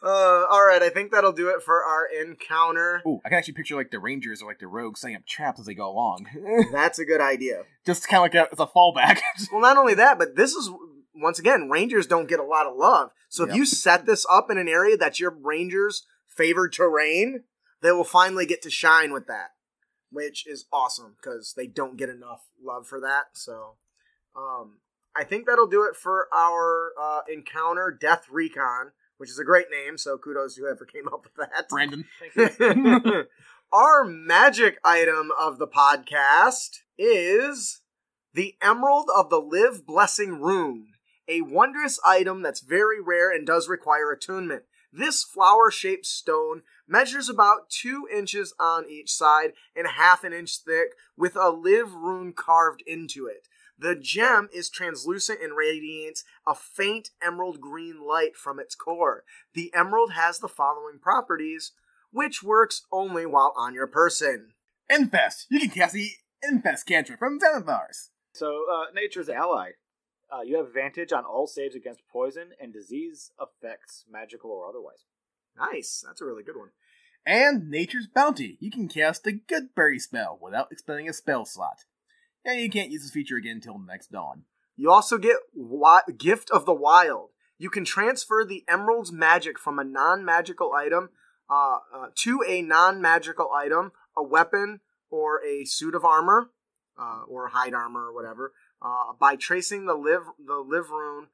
[0.03, 3.03] Uh, all right, I think that'll do it for our encounter.
[3.07, 5.61] Ooh, I can actually picture like the rangers or like the rogues setting up traps
[5.61, 6.27] as they go along.
[6.73, 7.63] That's a good idea.
[7.87, 9.21] Just kind of like a, as a fallback.
[9.53, 10.69] Well, not only that, but this is
[11.21, 13.11] once again, rangers don't get a lot of love.
[13.29, 13.57] So if Yep.
[13.57, 17.45] you set this up in an area that's your rangers' favored terrain,
[17.81, 19.51] they will finally get to shine with that,
[20.11, 23.27] which is awesome because they don't get enough love for that.
[23.35, 23.77] So,
[24.37, 24.79] um,
[25.17, 29.67] I think that'll do it for our uh, encounter, Death Recon, which is a great
[29.71, 29.99] name.
[29.99, 31.69] So kudos to whoever came up with that.
[31.69, 32.05] Brandon.
[33.73, 37.81] Our magic item of the podcast is
[38.33, 40.87] the Emerald of the Live Blessing Rune,
[41.29, 44.65] a wondrous item that's very rare and does require attunement.
[44.93, 50.59] This flower shaped stone measures about two inches on each side and half an inch
[50.59, 53.49] thick, with a live rune carved into it.
[53.79, 59.25] The gem is translucent and radiates a faint emerald green light from its core.
[59.55, 61.73] The emerald has the following properties
[62.11, 64.53] which works only while on your person.
[64.89, 65.47] Infest.
[65.51, 66.11] You can cast the
[66.43, 68.09] Infest cantrip from Xanathars.
[68.33, 69.73] So, uh, nature's ally.
[70.31, 75.05] Uh, you have advantage on all saves against poison and disease effects, magical or otherwise.
[75.57, 76.05] Nice.
[76.07, 76.69] That's a really good one.
[77.27, 78.57] And Nature's Bounty.
[78.61, 81.85] You can cast the Goodberry spell without expending a spell slot.
[82.45, 84.45] And you can't use this feature again until next dawn.
[84.77, 87.31] You also get wi- Gift of the Wild.
[87.59, 91.11] You can transfer the emerald's magic from a non magical item
[91.51, 96.51] uh, uh, to a non magical item, a weapon, or a suit of armor,
[96.99, 101.27] uh, or hide armor, or whatever, uh, by tracing the live the live rune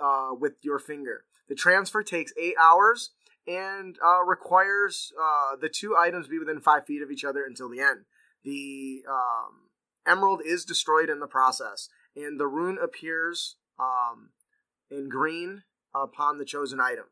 [0.00, 1.24] uh, with your finger.
[1.48, 3.10] The transfer takes eight hours
[3.46, 7.68] and uh, requires uh, the two items be within five feet of each other until
[7.68, 8.04] the end.
[8.44, 9.70] The um,
[10.06, 14.30] emerald is destroyed in the process, and the rune appears um,
[14.90, 15.62] in green
[15.94, 17.06] upon the chosen item.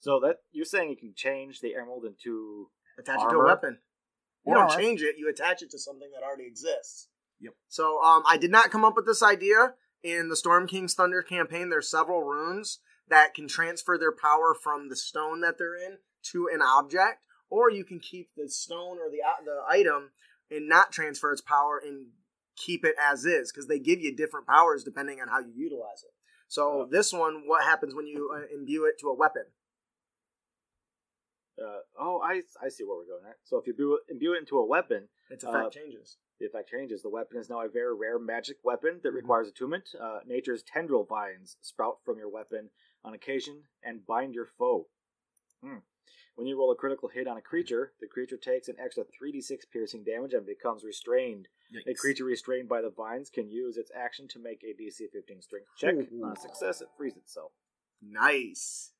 [0.00, 2.68] So that you're saying you can change the emerald into
[2.98, 3.78] attach it to a weapon.
[4.44, 7.08] You Or- don't change it; you attach it to something that already exists.
[7.40, 7.54] Yep.
[7.68, 11.22] So, um, I did not come up with this idea in the Storm King's Thunder
[11.22, 11.68] campaign.
[11.70, 15.98] There's several runes that can transfer their power from the stone that they're in
[16.30, 20.10] to an object, or you can keep the stone or the uh, the item
[20.50, 22.08] and not transfer its power and
[22.56, 26.02] keep it as is because they give you different powers depending on how you utilize
[26.04, 26.12] it.
[26.48, 29.44] So this one, what happens when you uh, imbue it to a weapon?
[31.60, 33.36] Uh, oh, I I see where we're going at.
[33.44, 36.18] So if you imbue, imbue it into a weapon, Its effect Uh, changes.
[36.38, 37.02] the effect changes.
[37.02, 39.16] The weapon is now a very rare magic weapon that Mhm.
[39.16, 39.94] requires attunement.
[39.98, 42.70] Uh, nature's tendril vines sprout from your weapon
[43.04, 44.88] on occasion and bind your foe.
[45.60, 45.78] Hmm.
[46.34, 49.66] When you roll a critical hit on a creature, the creature takes an extra 3d6
[49.66, 51.48] piercing damage and becomes restrained.
[51.86, 55.42] A creature restrained by the vines can use its action to make a DC 15
[55.42, 55.94] strength check.
[56.12, 56.24] Ooh.
[56.24, 57.52] On a success, it frees itself.
[58.00, 58.92] Nice.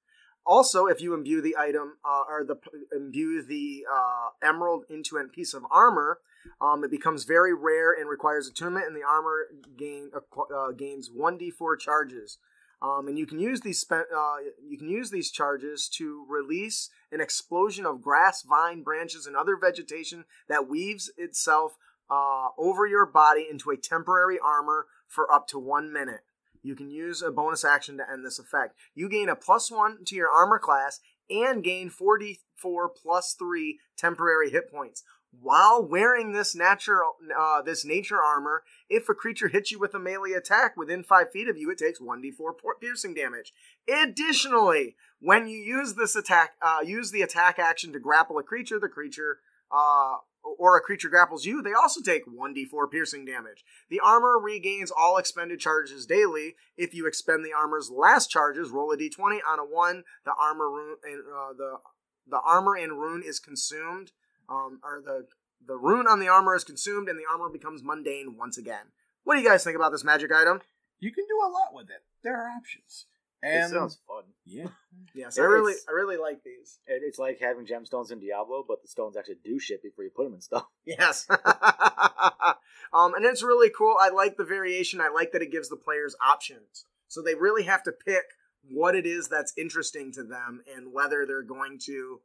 [0.45, 2.57] Also, if you imbue the item uh, or the
[2.95, 6.19] imbue the uh, emerald into a piece of armor,
[6.61, 11.39] um, it becomes very rare and requires attunement, and the armor gain uh, gains one
[11.39, 12.39] d4 charges.
[12.83, 14.37] Um, and you can use these spe- uh,
[14.69, 19.57] you can use these charges to release an explosion of grass, vine, branches, and other
[19.57, 21.77] vegetation that weaves itself
[22.11, 26.23] uh, over your body into a temporary armor for up to one minute.
[26.63, 28.77] You can use a bonus action to end this effect.
[28.95, 34.51] You gain a plus one to your armor class and gain 44 plus three temporary
[34.51, 35.03] hit points.
[35.41, 39.99] While wearing this natural, uh, this nature armor, if a creature hits you with a
[39.99, 43.55] melee attack within five feet of you, it takes 1d4 piercing damage.
[43.89, 48.79] Additionally, when you use this attack, uh, use the attack action to grapple a creature,
[48.79, 49.39] the creature,
[49.71, 50.17] uh,
[50.59, 53.65] or a creature grapples you, they also take 1d4 piercing damage.
[53.91, 56.57] The armor regains all expended charges daily.
[56.77, 60.05] If you expend the armor's last charges, roll a d20 on a one.
[60.25, 61.79] The armor rune and uh, the
[62.27, 64.13] the armor and rune is consumed,
[64.49, 65.27] um, or the
[65.65, 68.93] the rune on the armor is consumed, and the armor becomes mundane once again.
[69.25, 70.61] What do you guys think about this magic item?
[70.99, 72.03] You can do a lot with it.
[72.23, 73.07] There are options.
[73.43, 74.25] It sounds fun.
[74.47, 74.69] yeah,
[75.15, 76.79] Yes, It I really I really like these.
[76.87, 80.11] It- It's like having gemstones in Diablo, but the stones actually do shit before you
[80.11, 80.67] put them in stuff.
[80.85, 81.27] Yes.
[82.93, 83.97] um, and it's really cool.
[84.01, 85.01] I like the variation.
[85.01, 86.85] I like that it gives the players options.
[87.09, 88.25] So they really have to pick
[88.71, 92.21] what it is that's interesting to them and whether they're going to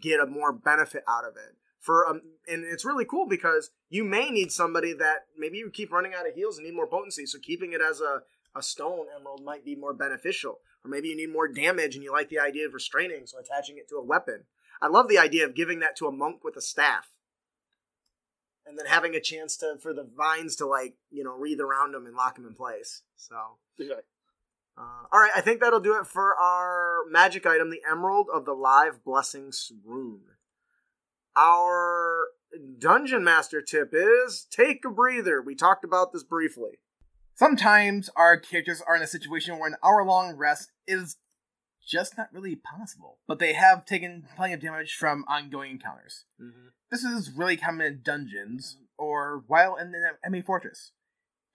[0.00, 1.56] get a more benefit out of it.
[1.80, 5.92] For um, and it's really cool because you may need somebody that maybe you keep
[5.92, 7.26] running out of heals and need more potency.
[7.26, 8.22] So keeping it as a
[8.56, 10.58] a stone emerald might be more beneficial.
[10.84, 13.78] Or maybe you need more damage and you like the idea of restraining, so attaching
[13.78, 14.44] it to a weapon.
[14.82, 17.08] I love the idea of giving that to a monk with a staff.
[18.66, 21.92] And then having a chance to for the vines to like, you know, wreath around
[21.92, 23.02] them and lock them in place.
[23.16, 23.36] So
[24.76, 28.44] uh, all right, I think that'll do it for our magic item, the Emerald of
[28.44, 30.22] the Live Blessings rune.
[31.36, 32.28] Our
[32.78, 35.42] dungeon master tip is take a breather.
[35.42, 36.78] We talked about this briefly.
[37.34, 41.16] Sometimes our characters are in a situation where an hour long rest is
[41.86, 46.24] just not really possible, but they have taken plenty of damage from ongoing encounters.
[46.40, 46.68] Mm-hmm.
[46.90, 50.92] This is really common in dungeons or while in an enemy fortress.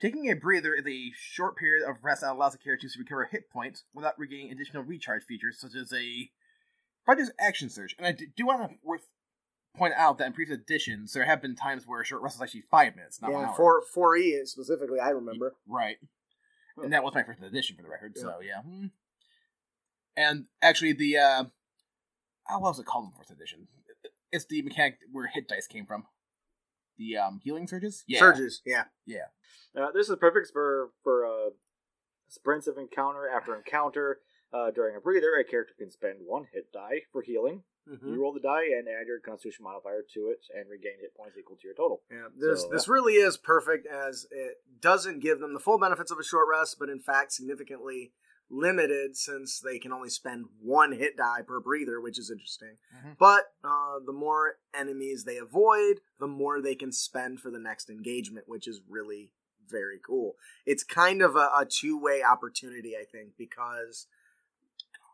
[0.01, 3.25] Taking a breather is a short period of rest that allows the characters to recover
[3.25, 6.29] hit points without regaining additional recharge features such as a
[7.05, 7.95] fighter's action surge.
[7.97, 9.07] And I do want to worth
[9.75, 12.41] point out that in previous editions there have been times where a short rest is
[12.41, 13.55] actually five minutes, not one yeah, hour.
[13.55, 15.55] four four E specifically, I remember.
[15.67, 15.97] Right.
[16.81, 18.61] And that was my first edition for the record, so yeah.
[18.61, 18.85] Hmm.
[20.15, 21.43] And actually the uh
[22.49, 23.67] oh, what was it called in fourth edition?
[24.31, 26.05] It's the mechanic where hit dice came from.
[26.97, 28.03] The um healing surges?
[28.07, 28.19] Yeah.
[28.19, 28.83] Surges, yeah.
[29.77, 31.49] Uh, this is perfect for for uh,
[32.27, 34.19] sprints of encounter after encounter.
[34.51, 37.63] Uh, during a breather, a character can spend one hit die for healing.
[37.89, 38.13] Mhm.
[38.13, 41.37] You roll the die and add your Constitution modifier to it, and regain hit points
[41.37, 42.03] equal to your total.
[42.11, 46.11] Yeah, this So, this really is perfect as it doesn't give them the full benefits
[46.11, 48.13] of a short rest, but in fact significantly
[48.51, 52.77] limited since they can only spend one hit die per breather, which is interesting.
[52.95, 53.17] Mhm.
[53.17, 57.89] But uh, the more enemies they avoid, the more they can spend for the next
[57.89, 59.31] engagement, which is really
[59.67, 60.35] very cool.
[60.65, 64.07] It's kind of a, a two way opportunity, I think, because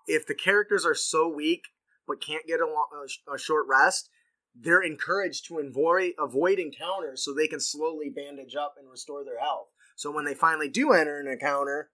[0.08, 1.74] if the characters are so weak
[2.08, 4.10] but can't get a, lo- a, a short rest,
[4.56, 9.40] they're encouraged to avoid avoid encounters so they can slowly bandage up and restore their
[9.40, 9.74] health.
[9.96, 11.90] So when they finally do enter an encounter,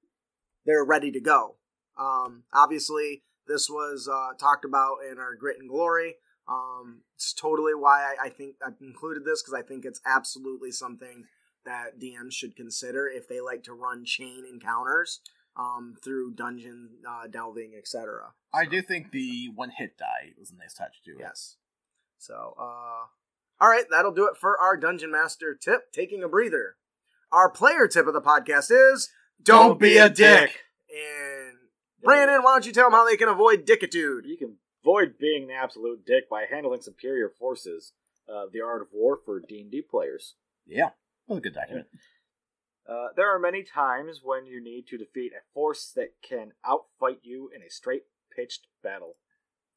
[0.65, 1.55] they're ready to go.
[1.99, 6.15] Um, obviously, this was uh, talked about in our Grit and Glory.
[6.47, 10.71] Um, it's totally why I, I think I've included this because I think it's absolutely
[10.71, 11.25] something
[11.65, 15.21] that DMs should consider if they like to run chain encounters.
[15.57, 18.33] Um, through dungeon uh, delving, etc.
[18.53, 21.15] I do think the one hit die was a nice touch too.
[21.19, 21.57] Yes.
[22.17, 23.07] So, uh,
[23.59, 26.75] all right, that'll do it for our Dungeon Master tip, taking a breather.
[27.31, 29.09] Our player tip of the podcast is
[29.41, 30.59] Don't be a dick.
[30.89, 31.57] And
[32.03, 34.25] Brandon, why don't you tell them how they can avoid dickitude?
[34.25, 37.93] You can avoid being an absolute dick by handling superior forces.
[38.31, 40.35] Uh, the Art of War for D&D players.
[40.65, 40.89] Yeah.
[41.27, 41.87] That was a good document.
[42.91, 47.19] Uh, there are many times when you need to defeat a force that can outfight
[47.21, 48.03] you in a straight
[48.35, 49.15] pitched battle.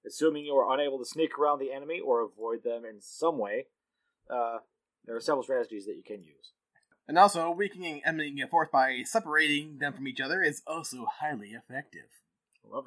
[0.04, 3.66] Assuming you are unable to sneak around the enemy or avoid them in some way,
[4.28, 4.58] uh,
[5.04, 6.52] there are several strategies that you can use.
[7.06, 11.50] And also, weakening enemy a force by separating them from each other is also highly
[11.50, 12.08] effective.
[12.64, 12.86] I love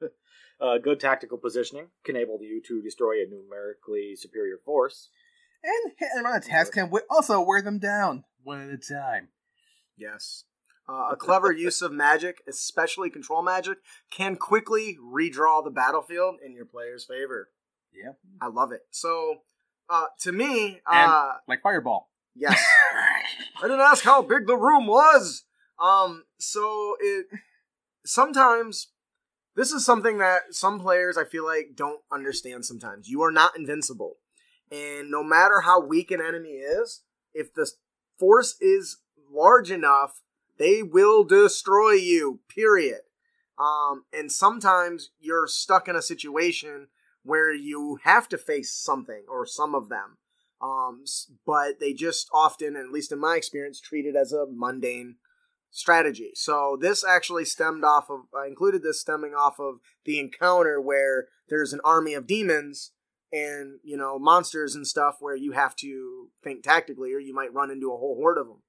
[0.00, 0.12] it.
[0.60, 5.10] uh, good tactical positioning can enable you to destroy a numerically superior force.
[5.66, 9.28] And hit and run attacks can wi- also wear them down, one at a time.
[9.98, 10.44] Yes.
[10.88, 13.78] Uh, a clever use of magic, especially control magic,
[14.12, 17.48] can quickly redraw the battlefield in your player's favor.
[17.92, 18.12] Yeah.
[18.40, 18.82] I love it.
[18.90, 19.38] So,
[19.90, 22.10] uh, to me, And- uh, Like Fireball.
[22.36, 22.64] yes.
[22.94, 25.44] I didn't ask how big the room was.
[25.82, 27.26] Um, so it
[28.04, 28.88] sometimes
[29.56, 33.08] this is something that some players I feel like don't understand sometimes.
[33.08, 34.18] You are not invincible.
[34.70, 37.02] And no matter how weak an enemy is,
[37.34, 37.70] if the
[38.18, 38.98] force is
[39.30, 40.22] large enough,
[40.58, 42.40] they will destroy you.
[42.48, 43.00] Period.
[43.58, 46.88] Um, and sometimes you're stuck in a situation
[47.22, 50.18] where you have to face something or some of them.
[50.60, 51.04] Um,
[51.46, 55.16] but they just often, at least in my experience, treat it as a mundane
[55.70, 56.30] strategy.
[56.34, 61.26] So this actually stemmed off of, I included this stemming off of the encounter where
[61.48, 62.92] there's an army of demons
[63.36, 67.52] and, you know, monsters and stuff where you have to think tactically or you might
[67.52, 68.62] run into a whole horde of them.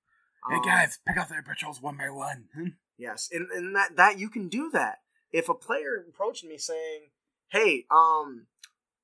[0.49, 2.45] Hey Um, guys, pick up their patrols one by one.
[2.53, 2.68] Hmm?
[2.99, 4.97] Yes, and and that that you can do that.
[5.32, 7.11] If a player approached me saying,
[7.49, 8.47] "Hey, um,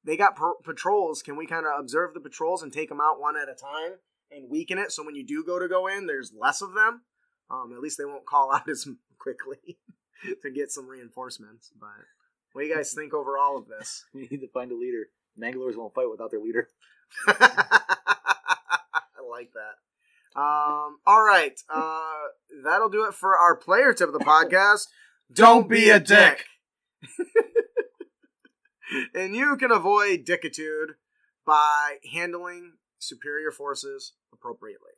[0.04, 1.22] they got pro- patrols.
[1.22, 4.00] Can we kind of observe the patrols and take them out one at a time
[4.32, 7.04] and weaken it so when you do go to go in, there's less of them.
[7.52, 8.88] Um, at least they won't call out as
[9.20, 9.78] quickly
[10.42, 11.72] to get some reinforcements.
[11.80, 11.90] But
[12.54, 14.06] what do you guys think over all of this?
[14.12, 15.06] we need to find a leader.
[15.40, 16.68] Manglers won't fight without their leader.
[17.28, 17.82] I
[19.30, 20.40] like that.
[20.40, 21.60] Um, all right.
[21.70, 22.12] Uh,
[22.64, 24.88] that'll do it for our player tip of the podcast.
[25.34, 26.46] Don't be a dick.
[29.16, 30.96] and you can avoid dickitude
[31.46, 34.92] by handling superior forces appropriately.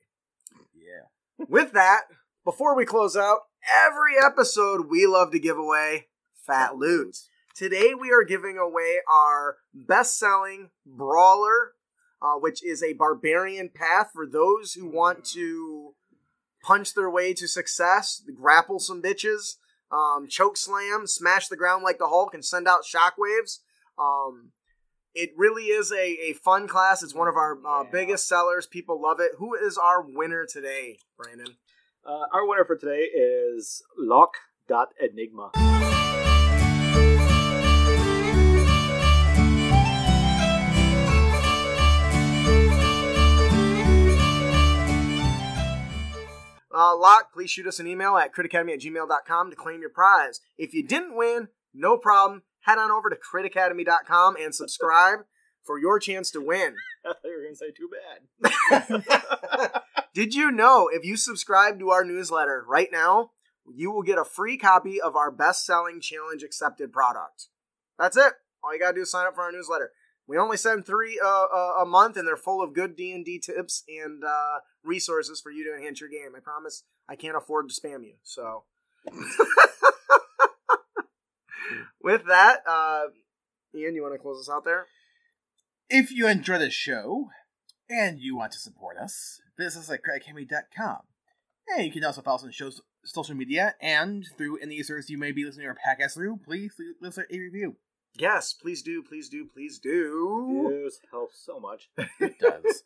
[0.75, 1.45] Yeah.
[1.47, 2.03] With that,
[2.43, 3.41] before we close out,
[3.85, 7.17] every episode we love to give away fat loot.
[7.55, 11.71] Today we are giving away our best-selling brawler,
[12.21, 15.93] uh, which is a barbarian path for those who want to
[16.61, 19.55] punch their way to success, grapple some bitches,
[19.89, 23.59] um, choke slam, smash the ground like the Hulk, and send out shockwaves.
[23.97, 24.51] Um,
[25.13, 27.01] it really is a, a fun class.
[27.03, 27.89] It's one of our uh, Yeah.
[27.89, 28.67] biggest sellers.
[28.67, 29.31] People love it.
[29.37, 31.55] Who is our winner today, Brandon?
[32.05, 35.51] Uh, our winner for today is Lock.Enigma.
[46.75, 50.41] Uh, Locke, please shoot us an email at critacademy at gmail.com to claim your prize.
[50.57, 52.43] If you didn't win, no problem.
[52.61, 55.19] Head on over to critacademy.com and subscribe
[55.63, 56.75] for your chance to win.
[57.05, 57.89] I thought you were going to say too
[58.91, 59.81] bad.
[60.13, 63.31] Did you know if you subscribe to our newsletter right now,
[63.73, 67.47] you will get a free copy of our best selling challenge accepted product?
[67.97, 68.33] That's it.
[68.63, 69.91] All you got to do is sign up for our newsletter.
[70.27, 73.23] We only send three uh, uh, a month, and they're full of good D and
[73.23, 76.33] D tips and uh, resources for you to enhance your game.
[76.35, 78.15] I promise I can't afford to spam you.
[78.23, 78.63] So,
[82.01, 83.03] with that, uh,
[83.75, 84.87] Ian, you want to close us out there?
[85.89, 87.29] If you enjoy the show
[87.89, 91.01] and you want to support us, visit us at critacademy.com.
[91.67, 95.17] And you can also follow us on show's social media and through any service you
[95.17, 97.75] may be listening to our podcast through, please leave us a review.
[98.17, 100.81] Yes, please do, please do, please do.
[100.83, 101.89] This helps so much.
[102.19, 102.83] It does.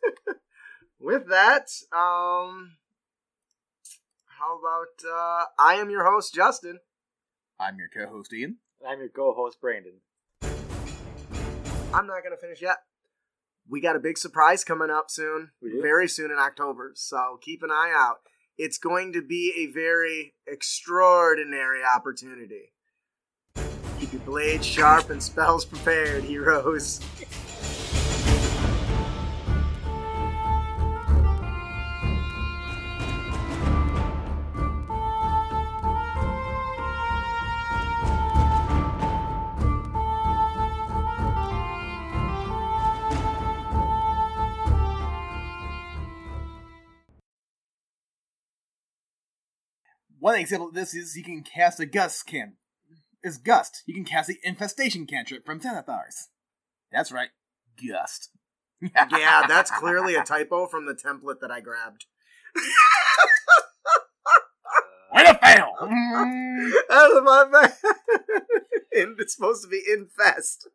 [1.00, 2.72] With that, um,
[4.26, 6.80] how about uh, I am your host, Justin.
[7.60, 8.56] I'm your co-host Ian.
[8.86, 10.00] I'm your co-host Brandon.
[10.42, 12.78] I'm not gonna finish yet.
[13.68, 16.92] We got a big surprise coming up soon, very soon in October.
[16.96, 18.16] So keep an eye out.
[18.58, 22.72] It's going to be a very extraordinary opportunity
[24.24, 27.00] blade sharp and spells prepared, Heroes.
[50.20, 52.52] One example of this is you can cast a gust skin.
[53.22, 53.82] Is gust.
[53.86, 56.28] You can cast the infestation cantrip from Xanathars.
[56.90, 57.28] That's right,
[57.86, 58.30] gust.
[58.82, 62.06] yeah, that's clearly a typo from the template that I grabbed.
[65.12, 65.72] Way to fail!
[66.90, 67.72] Out of my bag.
[68.92, 70.68] and it's supposed to be infest.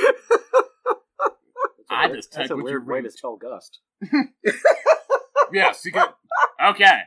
[0.00, 3.12] That's a I weird- just That's a what you weird way to wrote.
[3.12, 3.80] spell gust.
[5.52, 6.08] yes, you can.
[6.64, 7.00] Okay.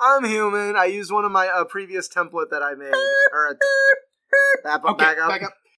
[0.00, 0.76] I'm human.
[0.76, 2.92] I used one of my uh, previous template that I made.
[3.32, 3.56] Or a,
[4.62, 5.28] back up, Okay, back up.
[5.28, 5.52] back up.